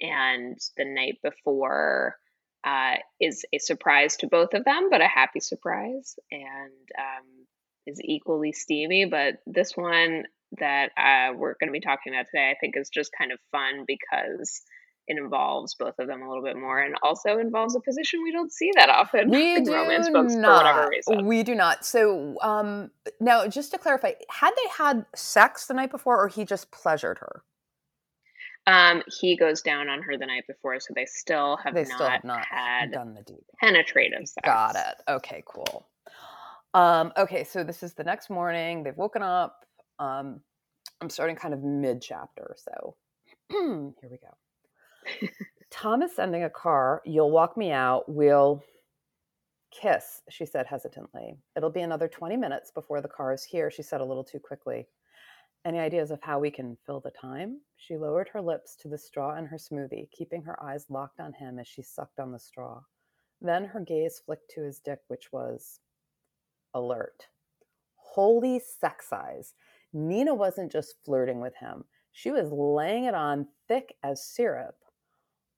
[0.00, 2.16] And the night before
[2.64, 7.46] uh, is a surprise to both of them, but a happy surprise, and um,
[7.86, 9.04] is equally steamy.
[9.06, 10.24] But this one,
[10.58, 13.38] that uh, we're going to be talking about today, I think is just kind of
[13.52, 14.62] fun because
[15.08, 18.32] it involves both of them a little bit more and also involves a position we
[18.32, 20.62] don't see that often we in do romance books not.
[20.62, 21.26] for whatever reason.
[21.26, 21.84] We do not.
[21.84, 22.90] So um,
[23.20, 27.18] now, just to clarify, had they had sex the night before or he just pleasured
[27.18, 27.42] her?
[28.66, 31.94] Um, he goes down on her the night before, so they still have, they not,
[31.94, 33.44] still have not had done the deed.
[33.60, 34.44] penetrative sex.
[34.44, 35.02] Got it.
[35.08, 35.86] Okay, cool.
[36.74, 38.82] Um, okay, so this is the next morning.
[38.82, 39.65] They've woken up.
[39.98, 40.40] Um,
[41.00, 42.96] I'm starting kind of mid chapter, so
[43.50, 45.28] here we go.
[45.70, 47.02] Tom is sending a car.
[47.04, 48.04] You'll walk me out.
[48.08, 48.62] We'll
[49.70, 51.36] kiss, she said hesitantly.
[51.56, 54.38] It'll be another 20 minutes before the car is here, she said a little too
[54.38, 54.86] quickly.
[55.64, 57.60] Any ideas of how we can fill the time?
[57.76, 61.32] She lowered her lips to the straw in her smoothie, keeping her eyes locked on
[61.32, 62.82] him as she sucked on the straw.
[63.40, 65.80] Then her gaze flicked to his dick, which was
[66.72, 67.26] alert.
[67.96, 69.54] Holy sex eyes.
[69.96, 74.76] Nina wasn't just flirting with him, she was laying it on thick as syrup.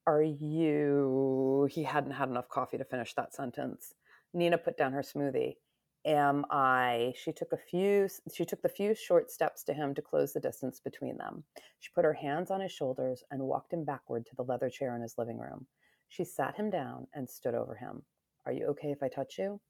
[0.07, 1.69] Are you.
[1.69, 3.95] He hadn't had enough coffee to finish that sentence.
[4.33, 5.57] Nina put down her smoothie.
[6.05, 7.15] Am I?
[7.17, 8.09] She took a few.
[8.33, 11.43] She took the few short steps to him to close the distance between them.
[11.81, 14.95] She put her hands on his shoulders and walked him backward to the leather chair
[14.95, 15.67] in his living room.
[16.07, 18.03] She sat him down and stood over him.
[18.47, 19.61] Are you okay if I touch you?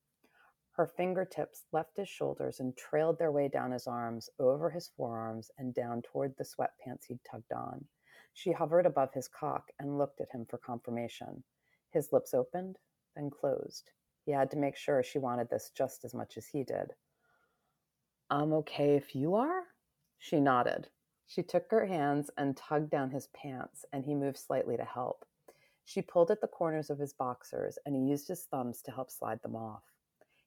[0.79, 5.51] Her fingertips left his shoulders and trailed their way down his arms, over his forearms,
[5.59, 7.85] and down toward the sweatpants he'd tugged on.
[8.33, 11.43] She hovered above his cock and looked at him for confirmation.
[11.91, 12.79] His lips opened,
[13.17, 13.91] then closed.
[14.25, 16.95] He had to make sure she wanted this just as much as he did.
[18.31, 19.65] I'm okay if you are?
[20.17, 20.91] She nodded.
[21.27, 25.25] She took her hands and tugged down his pants, and he moved slightly to help.
[25.85, 29.11] She pulled at the corners of his boxers, and he used his thumbs to help
[29.11, 29.83] slide them off.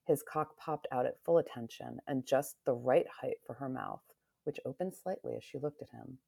[0.05, 4.03] His cock popped out at full attention and just the right height for her mouth,
[4.43, 6.19] which opened slightly as she looked at him.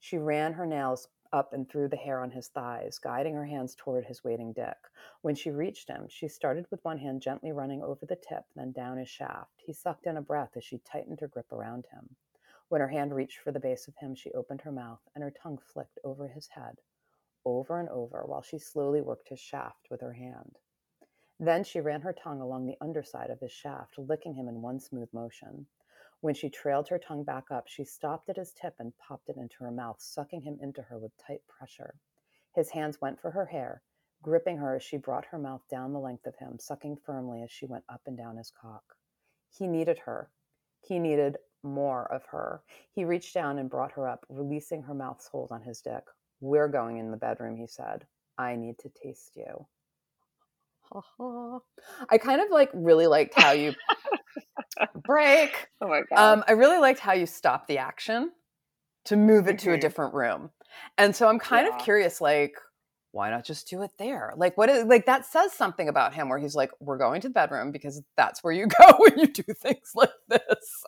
[0.00, 3.74] She ran her nails up and through the hair on his thighs, guiding her hands
[3.74, 4.76] toward his waiting dick.
[5.22, 8.72] When she reached him, she started with one hand gently running over the tip, then
[8.72, 9.62] down his shaft.
[9.64, 12.16] He sucked in a breath as she tightened her grip around him.
[12.68, 15.30] When her hand reached for the base of him, she opened her mouth and her
[15.30, 16.80] tongue flicked over his head,
[17.44, 20.58] over and over, while she slowly worked his shaft with her hand.
[21.40, 24.80] Then she ran her tongue along the underside of his shaft, licking him in one
[24.80, 25.66] smooth motion.
[26.20, 29.36] When she trailed her tongue back up, she stopped at his tip and popped it
[29.36, 31.94] into her mouth, sucking him into her with tight pressure.
[32.54, 33.82] His hands went for her hair,
[34.20, 37.52] gripping her as she brought her mouth down the length of him, sucking firmly as
[37.52, 38.96] she went up and down his cock.
[39.48, 40.30] He needed her.
[40.80, 42.62] He needed more of her.
[42.90, 46.04] He reached down and brought her up, releasing her mouth's hold on his dick.
[46.40, 48.06] We're going in the bedroom, he said.
[48.36, 49.66] I need to taste you.
[52.10, 53.74] I kind of like really liked how you
[55.04, 55.68] break.
[55.80, 56.32] Oh my god.
[56.32, 58.30] Um, I really liked how you stopped the action
[59.06, 59.80] to move it to a Mhm.
[59.80, 60.50] different room.
[60.96, 61.76] And so I'm kind Yeah.
[61.76, 62.54] of curious, like,
[63.12, 64.34] why not just do it there?
[64.36, 67.28] Like, what is like that says something about him where he's like, we're going to
[67.28, 70.84] the bedroom because that's where you go when you do things like this.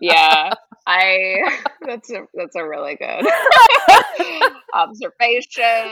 [0.00, 0.54] yeah.
[0.86, 3.26] I that's a that's a really good
[4.72, 5.90] observation.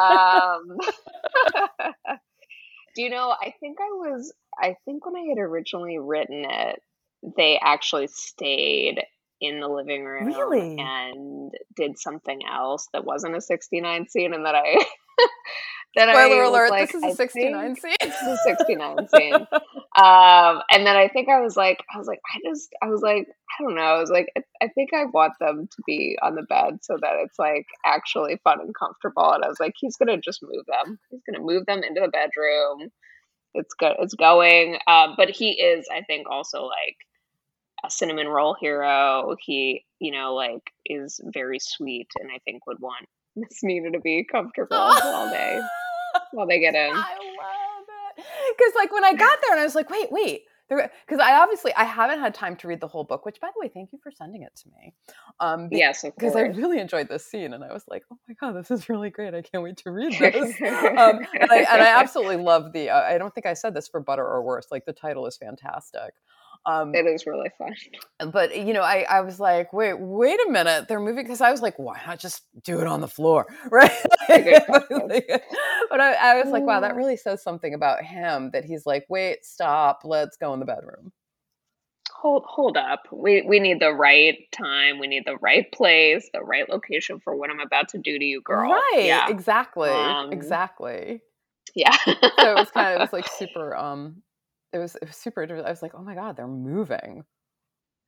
[0.00, 0.62] Um
[2.94, 6.80] Do you know, I think I was I think when I had originally written it,
[7.36, 9.02] they actually stayed
[9.40, 10.76] in the living room Really?
[10.78, 14.84] and did something else that wasn't a 69 scene and that I
[15.98, 17.96] I Spoiler was alert, like, this is a I 69 scene.
[18.00, 19.34] This is a 69 scene.
[19.34, 23.02] Um, and then I think I was like, I was like, I just, I was
[23.02, 23.82] like, I don't know.
[23.82, 26.96] I was like, I, I think I want them to be on the bed so
[26.98, 29.32] that it's like actually fun and comfortable.
[29.32, 30.98] And I was like, he's gonna just move them.
[31.10, 32.90] He's gonna move them into the bedroom.
[33.52, 33.96] It's good.
[33.98, 34.78] It's going.
[34.86, 36.96] Um, but he is, I think, also like
[37.84, 39.36] a cinnamon roll hero.
[39.38, 43.06] He, you know, like is very sweet, and I think would want
[43.36, 45.60] Miss Nina to be comfortable all day
[46.32, 46.90] while they get in.
[46.94, 47.86] I love
[48.18, 48.24] it.
[48.56, 50.42] Because like when I got there and I was like, wait, wait.
[50.68, 53.60] Because I obviously I haven't had time to read the whole book, which by the
[53.60, 54.94] way, thank you for sending it to me.
[55.38, 58.34] Um, be- Yes, because I really enjoyed this scene, and I was like, "Oh my
[58.40, 59.34] god, this is really great!
[59.34, 62.88] I can't wait to read this." um, and, I, and I absolutely love the.
[62.88, 64.68] Uh, I don't think I said this For Butter or Worse.
[64.70, 66.14] Like the title is fantastic.
[66.64, 67.74] Um, it is really fun.
[68.30, 71.50] but you know, I, I was like, wait, wait a minute, they're moving because I
[71.50, 73.90] was like, why not just do it on the floor, right?
[74.28, 76.00] but.
[76.00, 79.44] I, I was like, wow, that really says something about him that he's like, wait,
[79.44, 81.12] stop, let's go in the bedroom.
[82.14, 83.00] Hold hold up.
[83.10, 85.00] We we need the right time.
[85.00, 88.24] We need the right place, the right location for what I'm about to do to
[88.24, 88.70] you, girl.
[88.70, 89.02] Right?
[89.02, 89.28] Yeah.
[89.28, 89.90] Exactly.
[89.90, 91.20] Um, exactly.
[91.74, 91.96] Yeah.
[92.04, 93.76] So it was kind of it was like super.
[93.76, 94.22] Um,
[94.72, 95.42] it was it was super.
[95.42, 95.66] interesting.
[95.66, 97.24] I was like, oh my god, they're moving.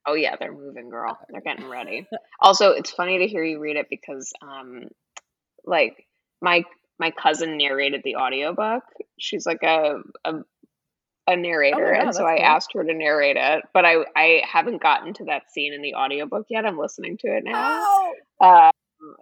[0.06, 1.18] Oh yeah, they're moving, girl.
[1.30, 2.06] They're getting ready.
[2.40, 4.88] Also, it's funny to hear you read it because um
[5.64, 6.06] like
[6.42, 6.62] my
[6.98, 8.82] my cousin narrated the audiobook.
[9.18, 10.34] She's like a a,
[11.26, 12.44] a narrator yeah, and so I cool.
[12.44, 15.94] asked her to narrate it, but I I haven't gotten to that scene in the
[15.94, 16.66] audiobook yet.
[16.66, 17.82] I'm listening to it now.
[17.82, 18.72] Oh, Um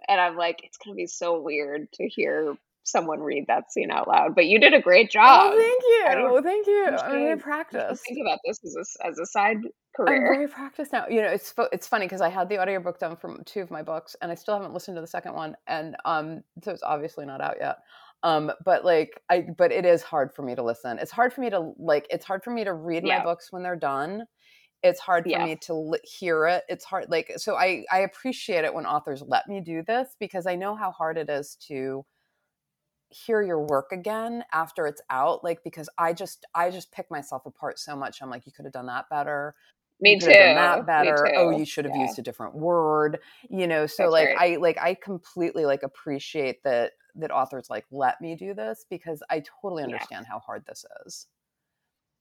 [0.09, 3.91] and I'm like it's going to be so weird to hear someone read that scene
[3.91, 4.35] out loud.
[4.35, 5.51] But you did a great job.
[5.53, 6.27] oh thank you.
[6.29, 6.85] Oh, thank you.
[6.87, 8.01] I'm I'm gonna practice.
[8.07, 9.57] Think about this as a, as a side
[9.95, 10.15] career.
[10.15, 11.07] I'm very practiced now.
[11.07, 13.81] You know, it's it's funny because I had the audiobook done from two of my
[13.83, 17.25] books, and I still haven't listened to the second one, and um, so it's obviously
[17.25, 17.77] not out yet.
[18.23, 20.97] Um, but like I, but it is hard for me to listen.
[20.99, 22.07] It's hard for me to like.
[22.09, 24.23] It's hard for me to read my books when they're done.
[24.81, 25.45] It's hard for Yeah.
[25.45, 26.63] me to li- hear it.
[26.67, 27.55] It's hard, like so.
[27.55, 31.17] I I appreciate it when authors let me do this because I know how hard
[31.17, 32.05] it is to
[33.13, 37.45] hear your work again after it's out like because i just i just pick myself
[37.45, 39.55] apart so much i'm like you could have done that better
[40.01, 40.33] Me too.
[40.55, 41.31] that Me better.
[41.35, 41.95] Oh, you should have Yeah.
[41.95, 43.19] used a different word.
[43.49, 44.37] You know, so That's like right.
[44.37, 49.23] I like I completely like appreciate that that authors like let me do this because
[49.29, 49.85] I totally Yeah.
[49.85, 51.27] understand how hard this is.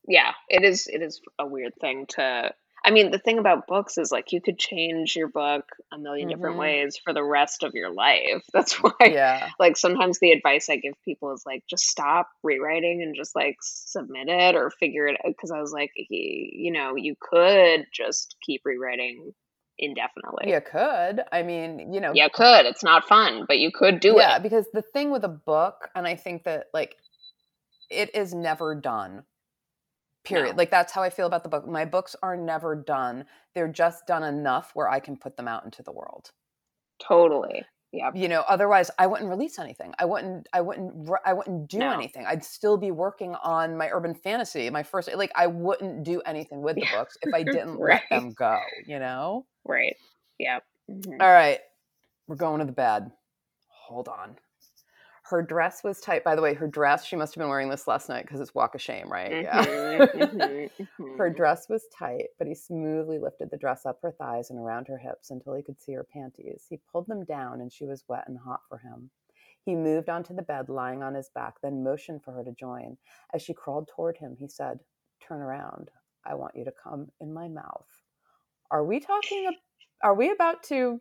[0.08, 2.52] yeah it is it is a weird thing to
[2.84, 6.28] i mean the thing about books is like you could change your book a 1000000
[6.28, 6.58] different Mhm.
[6.58, 9.48] ways for the rest of your life that's why Yeah.
[9.58, 13.56] like sometimes the advice i give people is like just stop rewriting and just like
[13.60, 17.86] submit it or figure it out because i was like he, you know you could
[17.92, 19.32] just keep rewriting
[19.78, 21.22] indefinitely You could.
[21.32, 24.28] I mean, you know, you could it's not fun but you could do yeah, it
[24.34, 26.96] Yeah, because the thing with a book, and I think that like
[27.90, 29.24] it is never done.
[30.24, 30.52] Period.
[30.56, 30.58] No.
[30.58, 31.66] Like that's how I feel about the book.
[31.66, 33.24] My books are never done.
[33.54, 36.30] They're just done enough where I can put them out into the world.
[37.00, 41.68] totally yeah you know otherwise i wouldn't release anything i wouldn't i wouldn't i wouldn't
[41.68, 41.92] do No.
[41.92, 46.20] anything i'd still be working on my urban fantasy my first like i wouldn't do
[46.22, 46.96] anything with the Yeah.
[46.98, 48.00] books if i didn't Right.
[48.10, 49.96] let them go you know right
[50.38, 50.60] yeah
[50.90, 51.20] Mhm.
[51.20, 51.58] all right
[52.28, 53.10] we're going to the bed
[53.68, 54.36] hold on
[55.32, 57.88] her dress was tight by the way her dress she must have been wearing this
[57.88, 60.70] last night because it's walk of shame right yeah Mhm, mhm,
[61.18, 61.36] Her mhm.
[61.36, 64.98] dress was tight, but he smoothly lifted the dress up her thighs and around her
[64.98, 66.66] hips until he could see her panties.
[66.68, 69.10] He pulled them down, and she was wet and hot for him.
[69.64, 72.98] He moved onto the bed, lying on his back, then motioned for her to join.
[73.34, 74.80] As she crawled toward him, he said,
[75.26, 75.90] Turn around.
[76.26, 77.86] I want you to come in my mouth.
[78.70, 79.46] Are we talking?
[79.48, 79.54] ab-
[80.02, 81.00] Are we about to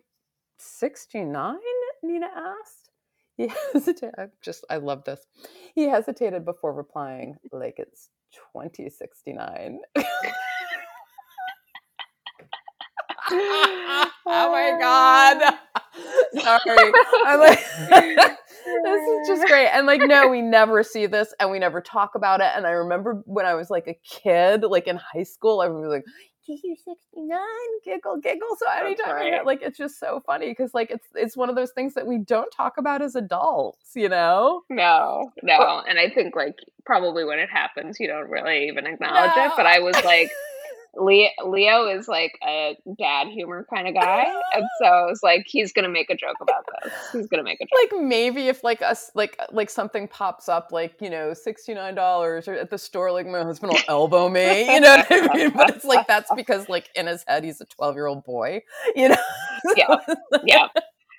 [0.59, 1.57] 69?
[2.03, 2.80] Nina asked.
[3.41, 4.13] He hesitated.
[4.17, 5.25] I just, I love this.
[5.73, 8.09] He hesitated before replying, like it's
[8.53, 9.79] 2069.
[13.31, 15.53] oh my god.
[16.43, 16.91] Sorry.
[17.25, 17.59] I'm like
[18.83, 19.67] this is just great.
[19.67, 22.51] And like, no, we never see this and we never talk about it.
[22.55, 25.91] And I remember when I was like a kid, like in high school, everyone was
[25.91, 26.05] like,
[26.51, 27.39] TQ 69
[27.83, 29.45] giggle giggle so anytime right.
[29.45, 32.17] like it's just so funny because like it's it's one of those things that we
[32.17, 37.23] don't talk about as adults you know no no but, and i think like probably
[37.23, 39.45] when it happens you don't really even acknowledge no.
[39.45, 40.29] it but i was like
[40.95, 45.71] Leo, Leo is like a dad humor kind of guy, and so it's like he's
[45.71, 46.93] gonna make a joke about this.
[47.13, 47.93] He's gonna make a joke.
[47.93, 51.95] Like maybe if like us like like something pops up like you know sixty nine
[51.95, 55.37] dollars or at the store, like my husband will elbow me, you know what I
[55.37, 55.51] mean?
[55.55, 58.61] But it's like that's because like in his head he's a twelve year old boy,
[58.95, 59.15] you know?
[59.77, 59.95] yeah,
[60.43, 60.67] yeah.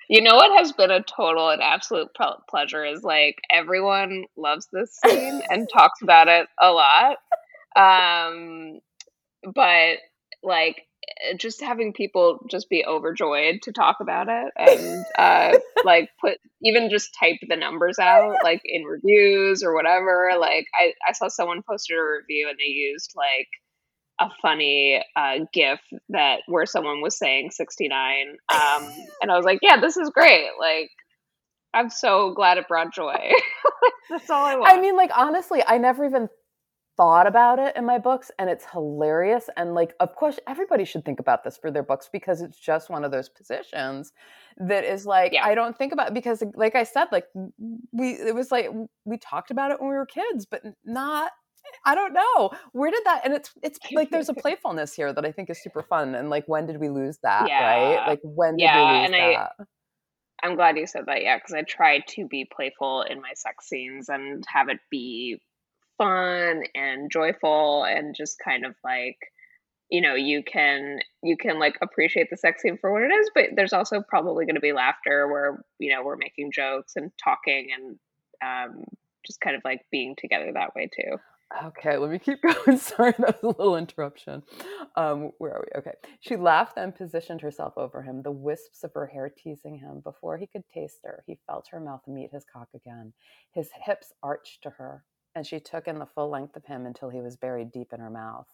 [0.09, 2.09] You know what has been a total and absolute
[2.47, 7.17] pleasure is like everyone loves this scene and talks about it a lot.
[7.75, 8.79] Um,
[9.43, 9.97] but
[10.43, 10.81] like
[11.21, 16.37] eh, just having people just be overjoyed to talk about it and uh, like put
[16.61, 20.31] even just type the numbers out like in reviews or whatever.
[20.39, 23.47] Like I, I saw someone posted a review and they used like
[24.19, 25.79] a funny uh, gif
[26.09, 28.91] that where someone was saying 69 um,
[29.21, 30.49] and i was like yeah this is great.
[30.59, 30.91] Like
[31.73, 33.31] i'm so glad it brought joy.
[34.09, 34.71] That's all i want.
[34.71, 36.29] i mean like honestly i never even
[36.95, 41.03] thought about it in my books and it's hilarious and like of course everybody should
[41.03, 44.13] think about this for their books because it's just one of those positions
[44.57, 45.45] that is like yeah.
[45.45, 47.25] i don't think about because like i said like
[47.91, 48.67] we it was like
[49.05, 51.31] we talked about it when we were kids but not
[51.85, 52.51] I don't know.
[52.73, 55.63] Where did that and it's it's like there's a playfulness here that I think is
[55.63, 56.13] super fun.
[56.13, 57.47] And like when did we lose that?
[57.47, 57.63] Yeah.
[57.65, 58.07] Right?
[58.07, 59.51] Like when did yeah, we lose and that?
[59.59, 59.63] I,
[60.43, 63.67] I'm glad you said that, yeah, because I try to be playful in my sex
[63.69, 65.39] scenes and have it be
[66.03, 69.17] fun and joyful and just kind of like
[69.89, 73.29] you know you can you can like appreciate the sex scene for what it is
[73.33, 77.11] but there's also probably going to be laughter where you know we're making jokes and
[77.23, 77.97] talking and
[78.43, 78.83] um,
[79.25, 81.17] just kind of like being together that way too
[81.65, 82.79] Okay, let me keep going.
[82.79, 84.41] Sorry, that was a little interruption.
[84.95, 85.79] Um, where are we?
[85.79, 85.93] Okay.
[86.19, 89.99] She laughed and positioned herself over him, the wisps of her hair teasing him.
[90.03, 93.13] Before he could taste her, he felt her mouth meet his cock again.
[93.53, 95.03] His hips arched to her
[95.35, 97.99] and she took in the full length of him until he was buried deep in
[97.99, 98.47] her mouth.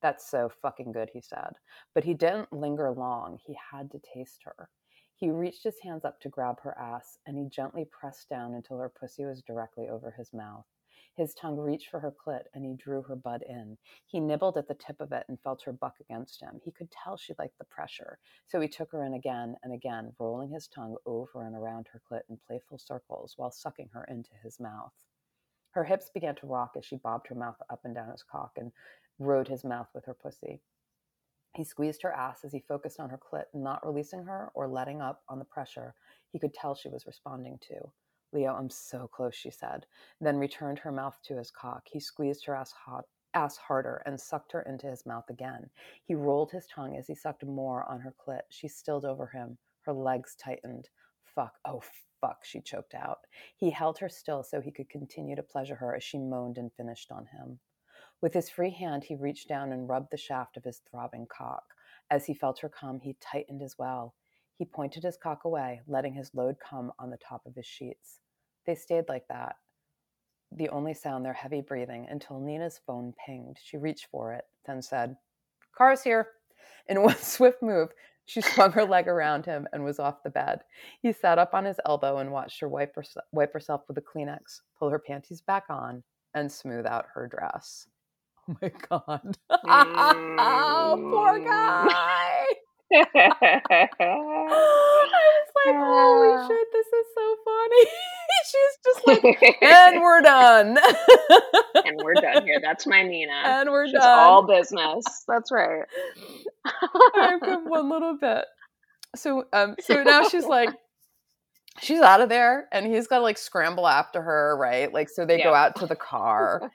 [0.00, 1.54] That's so fucking good, he said.
[1.94, 3.38] But he didn't linger long.
[3.44, 4.70] He had to taste her.
[5.16, 8.78] He reached his hands up to grab her ass, and he gently pressed down until
[8.78, 10.64] her pussy was directly over his mouth.
[11.16, 13.76] His tongue reached for her clit, and he drew her bud in.
[14.06, 16.60] He nibbled at the tip of it and felt her buck against him.
[16.64, 20.14] He could tell she liked the pressure, so he took her in again and again,
[20.20, 24.30] rolling his tongue over and around her clit in playful circles while sucking her into
[24.44, 24.92] his mouth.
[25.72, 28.52] Her hips began to rock as she bobbed her mouth up and down his cock
[28.56, 28.72] and
[29.18, 30.60] rode his mouth with her pussy.
[31.54, 35.00] He squeezed her ass as he focused on her clit, not releasing her or letting
[35.00, 35.94] up on the pressure
[36.30, 37.92] he could tell she was responding to.
[38.32, 39.86] Leo, I'm so close, she said,
[40.20, 41.88] then returned her mouth to his cock.
[41.90, 45.70] He squeezed her ass hot, ass harder and sucked her into his mouth again.
[46.04, 48.42] He rolled his tongue as he sucked more on her clit.
[48.50, 49.58] She stilled over him.
[49.82, 50.88] Her legs tightened.
[51.24, 51.54] Fuck.
[51.64, 51.82] Oh,
[52.20, 53.20] fuck, she choked out.
[53.56, 56.72] He held her still so he could continue to pleasure her as she moaned and
[56.72, 57.58] finished on him.
[58.20, 61.64] With his free hand, he reached down and rubbed the shaft of his throbbing cock.
[62.10, 64.14] As he felt her come, he tightened as well.
[64.56, 68.20] He pointed his cock away, letting his load come on the top of his sheets.
[68.66, 69.56] They stayed like that,
[70.50, 73.58] the only sound their heavy breathing, until Nina's phone pinged.
[73.62, 75.16] She reached for it, then said,
[75.76, 76.28] Car's here.
[76.88, 77.90] In one swift move,
[78.28, 80.60] she swung her leg around him and was off the bed.
[81.00, 84.02] He sat up on his elbow and watched her wipe, her, wipe herself with a
[84.02, 86.02] Kleenex, pull her panties back on,
[86.34, 87.86] and smooth out her dress.
[88.50, 89.36] Oh my God.
[89.66, 91.10] Mm.
[91.10, 92.46] Poor guy.
[94.00, 97.86] I was like, holy shit, this is so funny.
[98.50, 100.78] She's just like, and we're done.
[101.84, 102.60] and we're done here.
[102.62, 103.32] That's my Nina.
[103.44, 104.18] And we're She's done.
[104.18, 105.04] all business.
[105.26, 105.84] That's right.
[106.64, 108.44] I have one little bit.
[109.16, 110.70] So, um, so now she's like,
[111.80, 114.92] she's out of there, and he's got to like scramble after her, right?
[114.92, 115.44] Like, so they yeah.
[115.44, 116.70] go out to the car.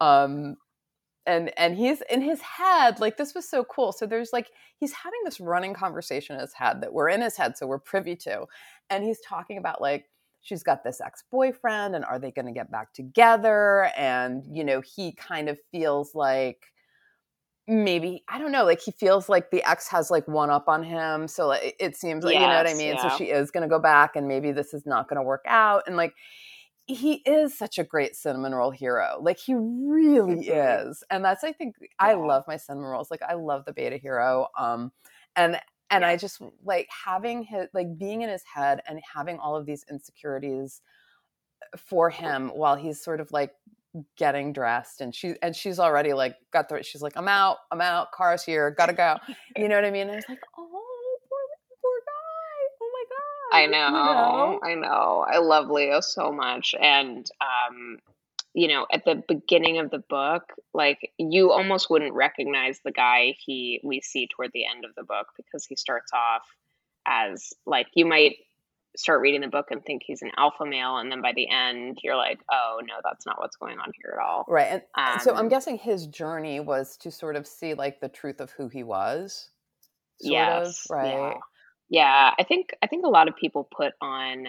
[0.00, 0.56] Um,
[1.26, 4.48] and and he's in his head like this was so cool so there's like
[4.78, 7.78] he's having this running conversation in his head that we're in his head so we're
[7.78, 8.46] privy to
[8.88, 10.06] and he's talking about like
[10.48, 14.80] she's got this ex-boyfriend and are they going to get back together and you know
[14.80, 16.64] he kind of feels like
[17.66, 20.82] maybe i don't know like he feels like the ex has like one up on
[20.82, 23.10] him so like, it seems like yes, you know what i mean yeah.
[23.10, 25.44] so she is going to go back and maybe this is not going to work
[25.46, 26.14] out and like
[26.88, 29.18] he is such a great cinnamon roll hero.
[29.20, 31.04] Like he really is.
[31.10, 31.88] And that's I think yeah.
[31.98, 33.10] I love my cinnamon rolls.
[33.10, 34.46] Like I love the beta hero.
[34.58, 34.90] Um
[35.36, 36.08] and and yeah.
[36.08, 39.84] I just like having his like being in his head and having all of these
[39.90, 40.80] insecurities
[41.76, 43.52] for him while he's sort of like
[44.16, 47.80] getting dressed and she and she's already like got the she's like i'm out i'm
[47.80, 49.16] out car's here gotta go
[49.56, 50.66] you know what i mean and i was like oh
[51.28, 51.38] poor,
[51.82, 53.18] poor guy oh my god
[53.50, 54.60] I know, you know?
[54.62, 55.26] I know.
[55.26, 56.74] I love Leo so much.
[56.78, 57.98] And, um,
[58.58, 60.42] you know, at the beginning of the book,
[60.74, 65.04] like you almost wouldn't recognize the guy he we see toward the end of the
[65.04, 66.42] book because he starts off
[67.06, 68.34] as like you might
[68.96, 71.98] start reading the book and think he's an alpha male, and then by the end
[72.02, 74.44] you're like, oh no, that's not what's going on here at all.
[74.48, 78.08] right and Um, so i'm guessing his journey was to sort of see like the
[78.08, 79.50] truth of who he was
[80.20, 81.34] sort yes, of right yeah,
[81.90, 82.30] yeah.
[82.36, 84.48] I think I think a lot of people put on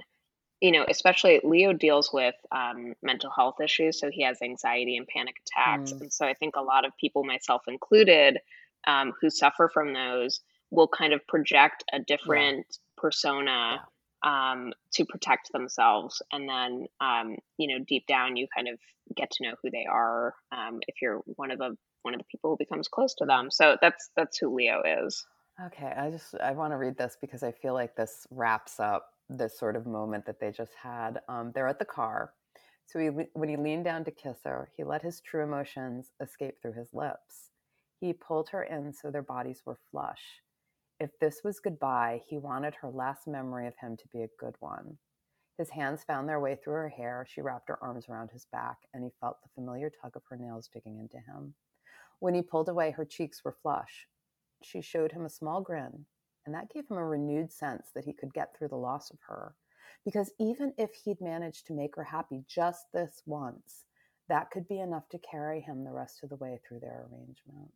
[0.62, 5.08] you know, especially Leo deals with um, mental health issues, so he has anxiety and
[5.08, 6.02] panic attacks, Mm.
[6.02, 8.40] and so I think a lot of people, myself included,
[8.86, 10.42] um, who suffer from those,
[10.72, 12.66] will kind of project a different
[12.98, 13.86] persona
[14.24, 18.80] um, to protect themselves, and then um, you know, deep down, you kind of
[19.16, 22.26] get to know who they are um, if you're one of the one of the
[22.26, 23.50] people who becomes close to them.
[23.50, 25.26] So that's that's who Leo is.
[25.68, 29.10] Okay, I just I want to read this because I feel like this wraps up
[29.30, 31.22] this sort of moment that they just had.
[31.28, 32.34] Um, they're at the car,
[32.86, 36.56] so he, when he leaned down to kiss her, he let his true emotions escape
[36.62, 37.52] through his lips.
[38.00, 40.42] He pulled her in so their bodies were flush.
[41.00, 44.56] If this was goodbye, he wanted her last memory of him to be a good
[44.60, 44.98] one.
[45.58, 47.26] His hands found their way through her hair.
[47.28, 50.38] She wrapped her arms around his back, and he felt the familiar tug of her
[50.38, 51.54] nails digging into him.
[52.20, 54.08] When he pulled away, her cheeks were flush
[54.62, 56.06] she showed him a small grin,
[56.46, 59.20] and that gave him a renewed sense that he could get through the loss of
[59.28, 59.56] her.
[60.06, 63.86] Because even if he'd managed to make her happy just this once,
[64.30, 67.74] that could be enough to carry him the rest of the way through their arrangement.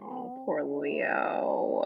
[0.00, 1.82] Oh, poor Leo.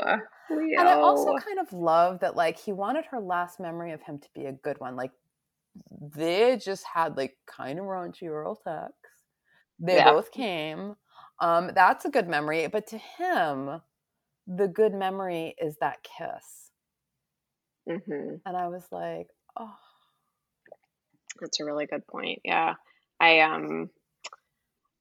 [0.51, 0.79] Leo.
[0.79, 4.19] And I also kind of love that, like, he wanted her last memory of him
[4.19, 4.95] to be a good one.
[4.95, 5.13] Like,
[6.01, 8.93] they just had, like, kind of raunchy oral sex.
[9.79, 10.13] They Yeah.
[10.13, 10.97] both came.
[11.41, 12.67] Um, that's a good memory.
[12.67, 13.81] But to him,
[14.47, 16.71] the good memory is that kiss.
[17.87, 19.75] hmm And I was like, oh,
[21.41, 22.41] That's a really good point.
[22.45, 22.75] Yeah.
[23.21, 23.91] I um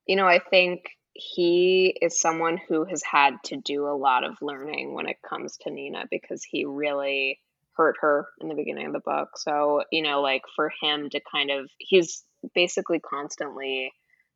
[0.08, 4.36] you know, I think he is someone who has had to do a lot of
[4.42, 7.40] learning when it comes to Nina because he really
[7.76, 9.30] hurt her in the beginning of the book.
[9.38, 12.24] So, you know, like for him to kind of he's
[12.56, 13.92] basically constantly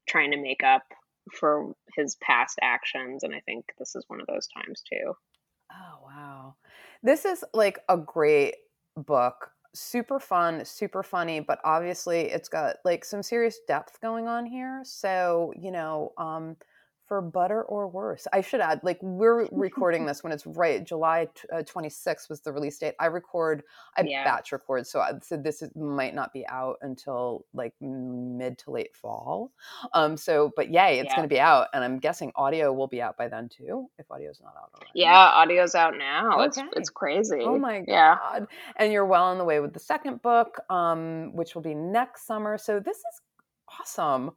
[0.08, 0.84] trying to make up
[1.34, 5.14] for his past actions and I think this is one of those times too.
[5.72, 6.56] oh, wow.
[7.04, 8.56] This is like a great
[8.96, 9.52] book.
[9.74, 14.82] Super fun, super funny, but obviously it's got like some serious depth going on here.
[14.84, 16.56] So, you know, um,
[17.08, 20.84] For Butter or Worse, I should add, like, we're recording this when it's right.
[20.84, 22.96] July t- uh, 26th was the release date.
[23.00, 23.64] I record,
[23.96, 24.26] I Yeah.
[24.26, 24.86] batch record.
[24.88, 29.52] So, I, so this is, might not be out until like mid to late fall.
[29.94, 31.16] Um, so, but yay, it's Yeah.
[31.16, 31.68] going to be out.
[31.74, 34.92] And I'm guessing audio will be out by then too, if audio's not out already.
[34.96, 36.42] Yeah, audio's out now.
[36.42, 36.68] It's Okay.
[36.76, 37.42] it's crazy.
[37.44, 38.18] Oh my Yeah.
[38.18, 38.48] god.
[38.78, 42.26] And you're well on the way with the second book, um, which will be next
[42.28, 42.58] summer.
[42.58, 43.22] So this is
[43.80, 44.32] awesome.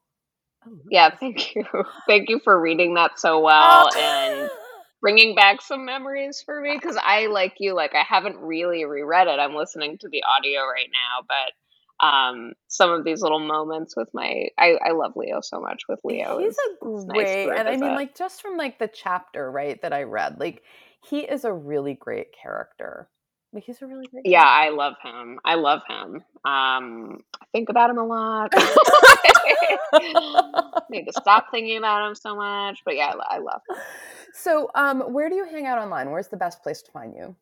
[0.66, 1.64] Love Yeah, thank you.
[2.06, 4.50] Thank you for reading that so well and
[5.00, 9.26] bringing back some memories for me because I like you like I haven't really reread
[9.26, 9.38] it.
[9.38, 14.08] I'm listening to the audio right now, but um some of these little moments with
[14.12, 16.38] my I I love Leo so much with Leo.
[16.38, 19.80] He's a it's nice great, and I mean, like just from like the chapter, right,
[19.82, 20.62] that I read, like
[21.02, 23.08] he is a really great character.
[23.52, 24.26] Like he's a really great.
[24.26, 25.40] yeah, I love him.
[25.44, 26.22] I love him.
[26.44, 28.52] Um I think about him a lot.
[30.90, 33.76] Need to stop thinking about him so much, but yeah, I, I love him.
[34.32, 36.10] so, um, where do you hang out online?
[36.10, 37.36] Where's the best place to find you?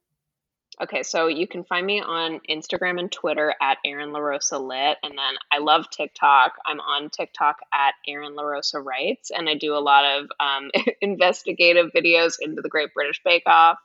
[0.80, 5.18] Okay, so you can find me on Instagram and Twitter at Erin LaRosa Lit, and
[5.18, 6.52] then I love TikTok.
[6.64, 10.70] I'm on TikTok at Erin LaRosa Writes, and I do a lot of um,
[11.00, 13.78] investigative videos into the Great British Bake Off.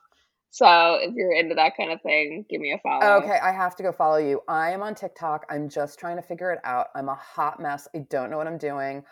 [0.54, 3.16] So if you're into that kind of thing, give me a follow.
[3.24, 4.40] Okay, I have to go follow you.
[4.46, 5.44] I am on TikTok.
[5.50, 6.90] I'm just trying to figure it out.
[6.94, 7.88] I'm a hot mess.
[7.92, 9.02] I don't know what I'm doing.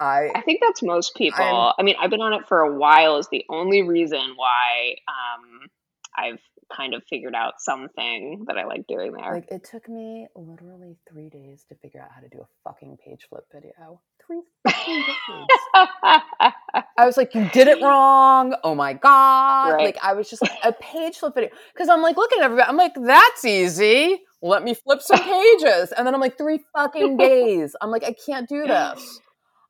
[0.00, 1.44] I I think that's most people.
[1.44, 3.16] I'm- I mean, I've been on it for a while.
[3.18, 5.68] Is the only reason why um,
[6.16, 6.40] I've
[6.76, 9.34] kind of figured out something that I like doing there.
[9.34, 12.98] like it took me literally three days to figure out how to do a fucking
[13.04, 14.00] page flip video.
[14.26, 16.22] Three fucking days.
[16.96, 18.54] I was like, you did it wrong.
[18.64, 19.72] Oh my god!
[19.72, 19.86] Right.
[19.86, 22.68] Like I was just like a page flip video because I'm like looking at everybody.
[22.68, 24.20] I'm like, that's easy.
[24.40, 27.74] Let me flip some pages, and then I'm like, three fucking days.
[27.80, 29.20] I'm like, I can't do this.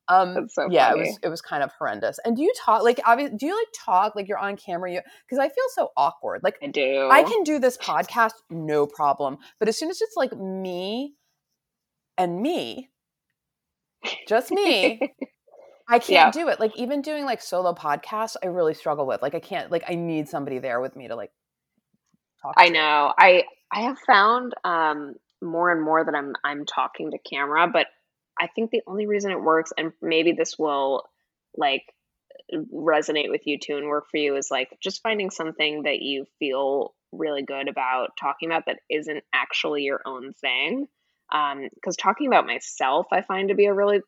[0.08, 1.00] Um, so yeah, funny.
[1.00, 2.18] it was it was kind of horrendous.
[2.24, 3.36] And do you talk like obviously?
[3.36, 4.90] Do you like talk like you're on camera?
[4.90, 6.40] You because I feel so awkward.
[6.42, 7.08] Like I do.
[7.10, 11.14] I can do this podcast no problem, but as soon as it's like me
[12.16, 12.88] and me,
[14.26, 15.00] just me.
[15.88, 16.30] I can't yeah.
[16.30, 16.60] do it.
[16.60, 19.22] Like even doing like solo podcasts, I really struggle with.
[19.22, 19.70] Like I can't.
[19.70, 21.30] Like I need somebody there with me to like
[22.42, 22.54] talk.
[22.56, 23.12] I know.
[23.16, 27.86] I I have found um more and more that I'm I'm talking to camera, but
[28.38, 31.04] I think the only reason it works, and maybe this will
[31.56, 31.82] like
[32.72, 36.26] resonate with you too and work for you, is like just finding something that you
[36.38, 40.86] feel really good about talking about that isn't actually your own thing.
[41.30, 44.00] Because um, talking about myself, I find to be a really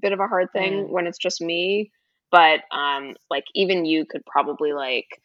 [0.00, 0.88] bit of a hard thing mm.
[0.88, 1.90] when it's just me.
[2.30, 5.20] But um, like even you could probably like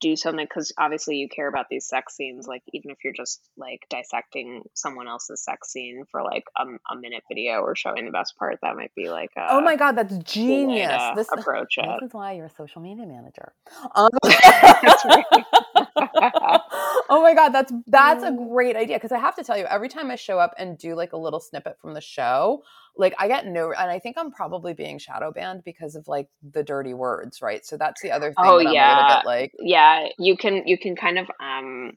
[0.00, 3.40] do something because obviously you care about these sex scenes like even if you're just
[3.56, 8.10] like dissecting someone else's sex scene for like a, a minute video or showing the
[8.10, 11.86] best part that might be like a, oh my god that's genius this approach this
[11.86, 12.04] it.
[12.04, 13.52] is why you're a social media manager
[13.94, 14.08] um,
[17.08, 19.88] oh my god that's that's a great idea because i have to tell you every
[19.88, 22.62] time i show up and do like a little snippet from the show
[22.96, 26.28] like I get no, and I think I'm probably being shadow banned because of like
[26.52, 27.64] the dirty words, right?
[27.66, 28.34] So that's the other thing.
[28.38, 31.92] Oh yeah, bit, like yeah, you can you can kind of um,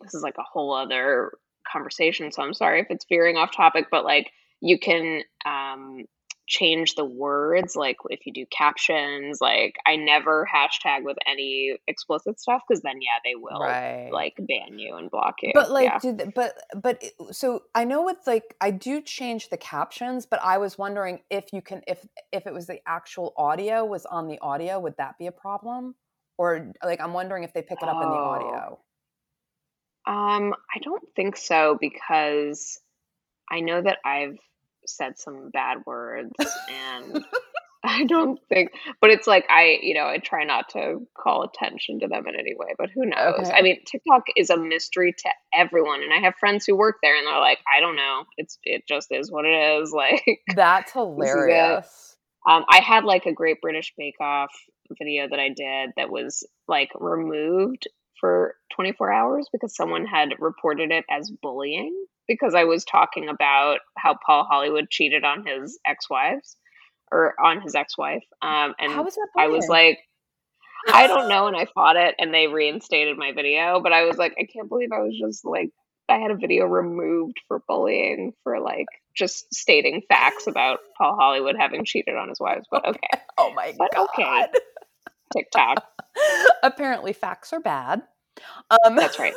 [0.00, 1.32] this is like a whole other
[1.70, 2.30] conversation.
[2.30, 4.30] So I'm sorry if it's veering off topic, but like
[4.60, 6.04] you can um
[6.50, 12.40] change the words like if you do captions like i never hashtag with any explicit
[12.40, 14.10] stuff because then yeah they will right.
[14.12, 15.98] like ban you and block you but like yeah.
[16.00, 20.58] did, but but so i know with like i do change the captions but i
[20.58, 24.38] was wondering if you can if if it was the actual audio was on the
[24.40, 25.94] audio would that be a problem
[26.36, 28.02] or like i'm wondering if they pick it up oh.
[28.02, 28.78] in the audio
[30.08, 32.80] um i don't think so because
[33.48, 34.36] i know that i've
[34.96, 36.32] said some bad words
[36.70, 37.24] and
[37.82, 42.00] I don't think, but it's like I, you know, I try not to call attention
[42.00, 43.46] to them in any way, but who knows?
[43.46, 43.52] Okay.
[43.52, 47.16] I mean, TikTok is a mystery to everyone, and I have friends who work there,
[47.16, 49.94] and they're like, I don't know, it's it just is what it is.
[50.00, 52.16] Like that's hilarious.
[52.48, 54.50] Um, I had like a Great British Bake Off
[54.98, 57.86] video that I did that was like removed
[58.18, 61.94] for 24 hours because someone had reported it as bullying
[62.30, 66.56] because I was talking about how Paul Hollywood cheated on his ex-wives
[67.10, 68.22] or on his ex-wife.
[68.40, 69.98] Um, and was I was like,
[70.92, 71.48] I don't know.
[71.48, 74.68] And I fought it and they reinstated my video, but I was like, I can't
[74.68, 75.70] believe I was just like,
[76.08, 81.56] I had a video removed for bullying for like just stating facts about Paul Hollywood
[81.58, 82.66] having cheated on his wives.
[82.70, 83.08] But okay.
[83.38, 84.08] Oh my but God.
[84.14, 84.46] Okay.
[85.34, 85.82] TikTok.
[86.62, 88.02] Apparently facts are bad.
[88.84, 89.34] Um, That's right.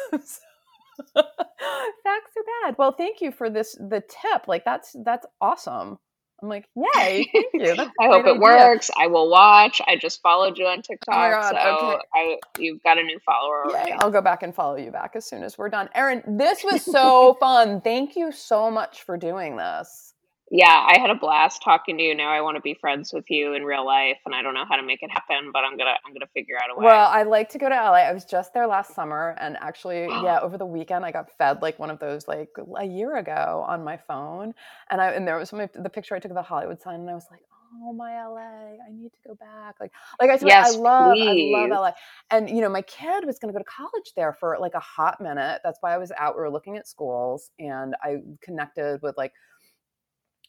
[1.15, 2.75] Facts are bad.
[2.77, 4.47] Well, thank you for this the tip.
[4.47, 5.99] Like that's that's awesome.
[6.41, 7.71] I'm like, yay, thank you.
[8.01, 8.41] I hope it idea.
[8.41, 8.91] works.
[8.99, 9.81] I will watch.
[9.87, 11.15] I just followed you on oh TikTok.
[11.15, 12.01] Oh God, so okay.
[12.13, 13.93] I you've got a new follower already.
[13.93, 15.89] I'll go back and follow you back as soon as we're done.
[15.95, 17.81] Erin, this was so fun.
[17.81, 20.12] Thank you so much for doing this
[20.55, 22.13] yeah, I had a blast talking to you.
[22.13, 24.65] Now I want to be friends with you in real life, and I don't know
[24.69, 26.85] how to make it happen, but I'm gonna I'm gonna figure out a way.
[26.85, 27.93] Well, I'd like to go to LA.
[27.93, 31.63] I was just there last summer, and actually, yeah, over the weekend I got fed
[31.63, 34.53] like one of those like a year ago on my phone,
[34.91, 37.09] and I and there was my, the picture I took of the Hollywood sign, and
[37.09, 37.41] I was like,
[37.81, 39.77] oh my LA, I need to go back.
[39.79, 41.55] Like like I said, yes, I love please.
[41.57, 41.91] I love LA,
[42.29, 45.19] and you know my kid was gonna go to college there for like a hot
[45.19, 45.61] minute.
[45.63, 46.35] That's why I was out.
[46.35, 49.31] We were looking at schools, and I connected with like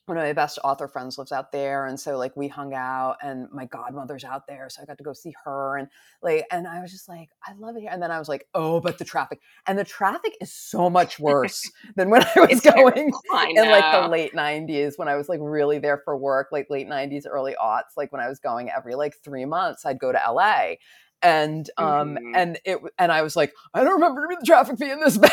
[0.07, 3.17] one of my best author friends lives out there and so like we hung out
[3.23, 5.89] and my godmother's out there so i got to go see her and
[6.23, 8.47] like and i was just like i love it here and then i was like
[8.55, 12.61] oh but the traffic and the traffic is so much worse than when i was
[12.61, 13.13] going
[13.51, 16.89] in like the late 90s when i was like really there for work like late
[16.89, 20.21] 90s early aughts like when i was going every like three months i'd go to
[20.31, 20.75] la
[21.23, 22.35] and um mm-hmm.
[22.35, 25.33] and it and i was like i don't remember the traffic being this bad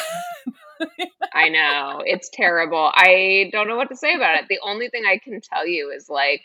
[1.33, 2.01] I know.
[2.05, 2.91] It's terrible.
[2.93, 4.45] I don't know what to say about it.
[4.49, 6.41] The only thing I can tell you is like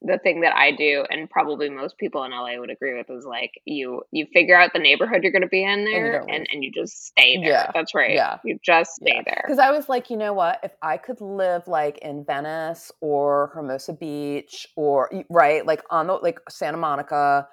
[0.00, 3.24] the thing that I do and probably most people in LA would agree with is
[3.24, 6.48] like you you figure out the neighborhood you're going to be in there and, and,
[6.52, 7.48] and, you just stay there.
[7.48, 7.70] Yeah.
[7.74, 8.12] That's right.
[8.12, 8.38] Yeah.
[8.44, 9.22] You just stay yeah.
[9.24, 9.44] there.
[9.48, 10.60] Cuz I was like, you know what?
[10.62, 16.14] If I could live like in Venice or Hermosa Beach or right, like on the
[16.14, 17.48] like Santa Monica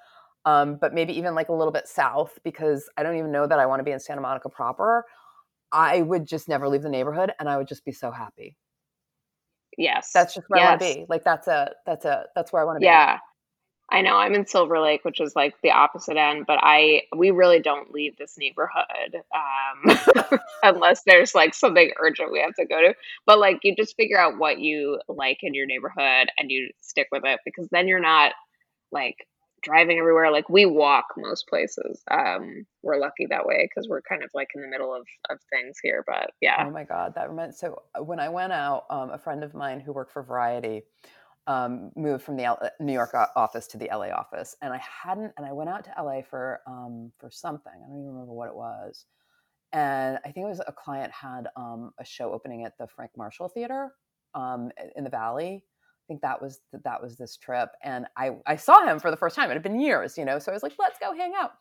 [0.46, 3.58] um, but maybe even like a little bit south because I don't even know that
[3.58, 5.04] I want to be in Santa Monica proper.
[5.72, 8.56] I would just never leave the neighborhood and I would just be so happy.
[9.76, 10.10] Yes.
[10.12, 10.66] That's just where yes.
[10.66, 11.06] I want to be.
[11.08, 12.86] Like that's a that's a that's where I want to be.
[12.86, 13.18] Yeah.
[13.90, 17.30] I know I'm in Silver Lake, which is like the opposite end, but I we
[17.30, 22.80] really don't leave this neighborhood um, unless there's like something urgent we have to go
[22.80, 22.94] to.
[23.26, 27.06] But like you just figure out what you like in your neighborhood and you stick
[27.12, 28.32] with it because then you're not
[28.90, 29.26] like
[29.62, 30.30] driving everywhere.
[30.30, 32.02] Like we walk most places.
[32.10, 35.38] Um, we're lucky that way because we're kind of like in the middle of, of
[35.50, 36.04] things here.
[36.06, 36.64] But yeah.
[36.66, 37.82] Oh my God, that meant so.
[37.94, 40.82] Uh, when I went out, um, a friend of mine who worked for Variety
[41.46, 44.80] um, moved from the L- uh, New York office to the LA office, and I
[45.04, 45.32] hadn't.
[45.36, 47.72] And I went out to LA for um, for something.
[47.74, 49.06] I don't even remember what it was.
[49.72, 53.10] And I think it was a client had um, a show opening at the Frank
[53.16, 53.92] Marshall Theater
[54.34, 55.64] um, in the Valley
[56.06, 59.36] think that was that was this trip, and I I saw him for the first
[59.36, 59.50] time.
[59.50, 60.38] It had been years, you know.
[60.38, 61.52] So I was like, let's go hang out.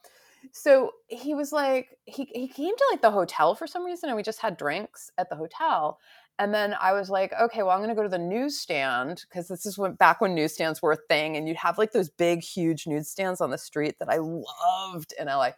[0.51, 4.15] So he was like, he he came to like the hotel for some reason, and
[4.15, 5.99] we just had drinks at the hotel.
[6.37, 9.47] And then I was like, okay, well, I'm going to go to the newsstand because
[9.47, 12.43] this is when back when newsstands were a thing, and you'd have like those big,
[12.43, 15.51] huge newsstands on the street that I loved in LA.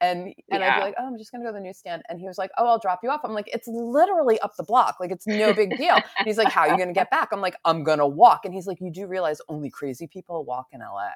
[0.00, 0.74] And and yeah.
[0.74, 2.02] I'd be like, oh, I'm just gonna go to the newsstand.
[2.08, 3.20] And he was like, oh, I'll drop you off.
[3.24, 4.96] I'm like, it's literally up the block.
[5.00, 5.94] Like it's no big deal.
[5.94, 7.30] And he's like, how are you gonna get back?
[7.32, 8.44] I'm like, I'm gonna walk.
[8.44, 11.08] And he's like, you do realize only crazy people walk in LA.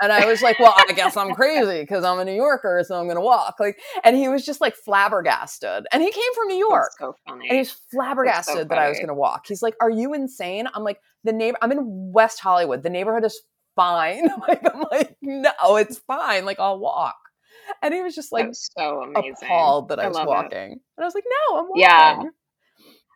[0.00, 2.98] And I was like, well, I guess I'm crazy because I'm a New Yorker, so
[2.98, 3.56] I'm going to walk.
[3.60, 5.86] Like, and he was just like flabbergasted.
[5.92, 6.90] And he came from New York.
[6.98, 7.48] So funny.
[7.48, 9.44] And he's flabbergasted so that I was going to walk.
[9.46, 10.66] He's like, are you insane?
[10.74, 12.82] I'm like, the neighbor, I'm in West Hollywood.
[12.82, 13.40] The neighborhood is
[13.76, 14.28] fine.
[14.48, 16.46] like, I'm like, no, it's fine.
[16.46, 17.21] Like, I'll walk
[17.82, 19.34] and he was just like was so amazing.
[19.42, 20.58] appalled that I, I was walking.
[20.58, 20.70] It.
[20.72, 21.80] And I was like, no, I'm walking.
[21.80, 22.22] Yeah.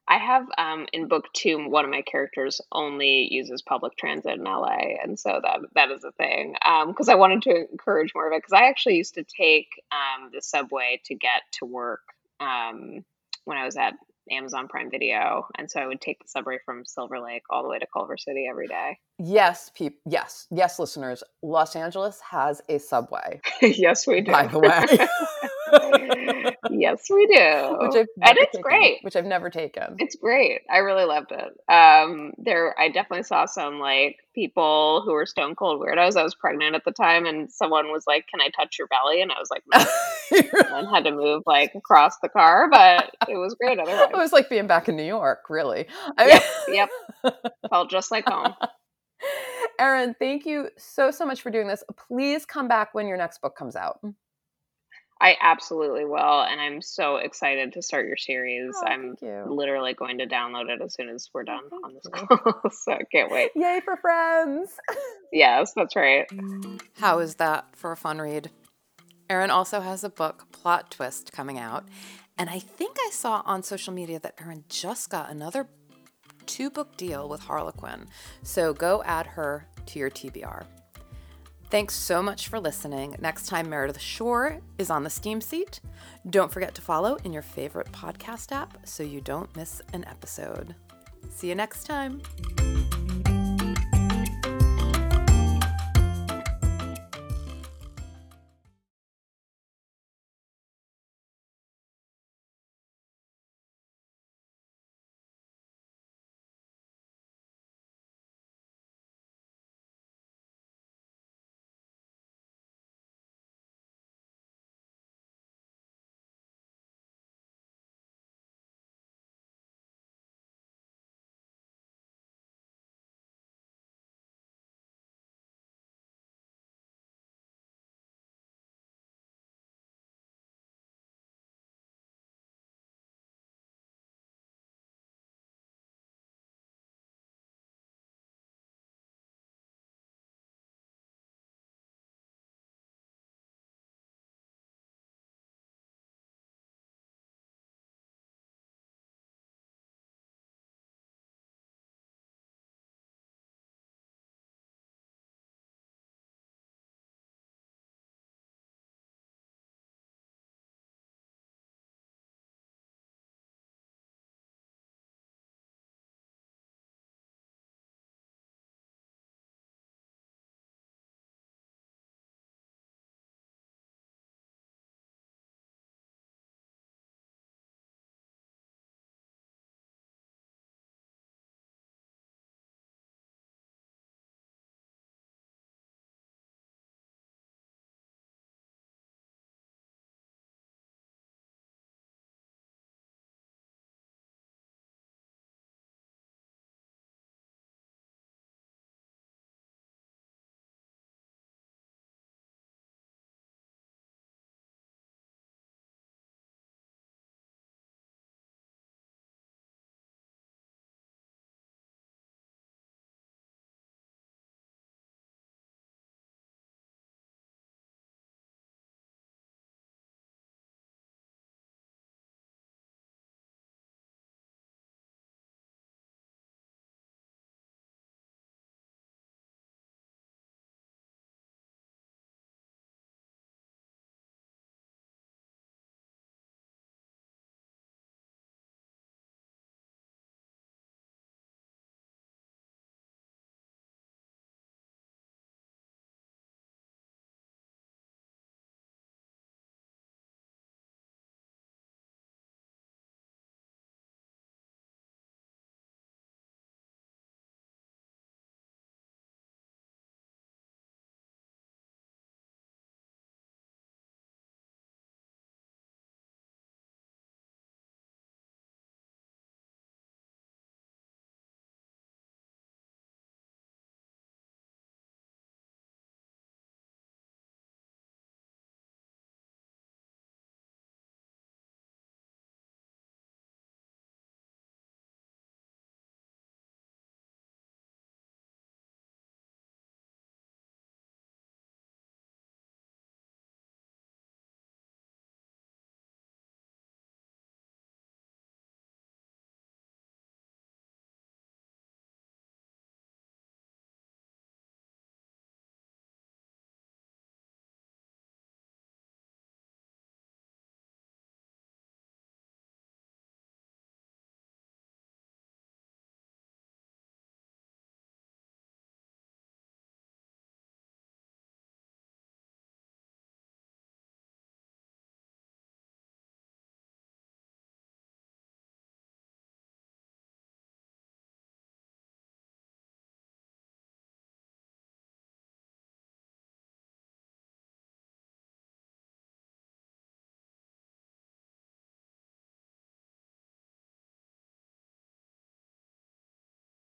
[0.08, 4.44] I have um, in book two, one of my characters only uses public transit in
[4.44, 6.54] LA, and so that that is a thing.
[6.86, 8.38] Because um, I wanted to encourage more of it.
[8.38, 12.02] Because I actually used to take um, the subway to get to work
[12.38, 13.04] um,
[13.46, 13.94] when I was at
[14.30, 17.68] Amazon Prime Video, and so I would take the subway from Silver Lake all the
[17.68, 18.98] way to Culver City every day.
[19.18, 19.98] Yes, people.
[20.06, 21.22] Yes, yes, listeners.
[21.42, 23.40] Los Angeles has a subway.
[23.62, 24.32] yes, we do.
[24.32, 25.08] By the way.
[26.78, 27.76] yes, we do.
[27.80, 28.98] Which I've and it's taken, great.
[29.02, 29.96] Which I've never taken.
[29.98, 30.60] It's great.
[30.70, 31.72] I really loved it.
[31.72, 36.16] Um, there, I definitely saw some like people who were stone cold weirdos.
[36.16, 39.22] I was pregnant at the time, and someone was like, "Can I touch your belly?"
[39.22, 39.84] And I was like, "No."
[40.76, 43.78] and had to move like across the car, but it was great.
[43.78, 45.48] Otherwise, it was like being back in New York.
[45.48, 45.86] Really.
[46.16, 46.90] I mean- yep.
[47.24, 47.34] Yep.
[47.70, 48.54] Felt just like home.
[49.78, 51.82] Erin, thank you so so much for doing this.
[52.08, 54.00] Please come back when your next book comes out.
[55.18, 58.74] I absolutely will, and I'm so excited to start your series.
[58.76, 61.94] Oh, I'm literally going to download it as soon as we're oh, done oh, on
[61.94, 62.70] this call.
[62.70, 63.50] so I can't wait.
[63.54, 64.72] Yay for friends!
[65.32, 66.28] yes, that's right.
[66.98, 68.50] How is that for a fun read?
[69.30, 71.88] Erin also has a book, Plot Twist, coming out,
[72.36, 75.66] and I think I saw on social media that Erin just got another
[76.44, 78.06] two book deal with Harlequin.
[78.42, 80.66] So go add her to your TBR.
[81.76, 83.16] Thanks so much for listening.
[83.20, 85.80] Next time, Meredith Shore is on the Steam Seat.
[86.30, 90.74] Don't forget to follow in your favorite podcast app so you don't miss an episode.
[91.28, 92.22] See you next time.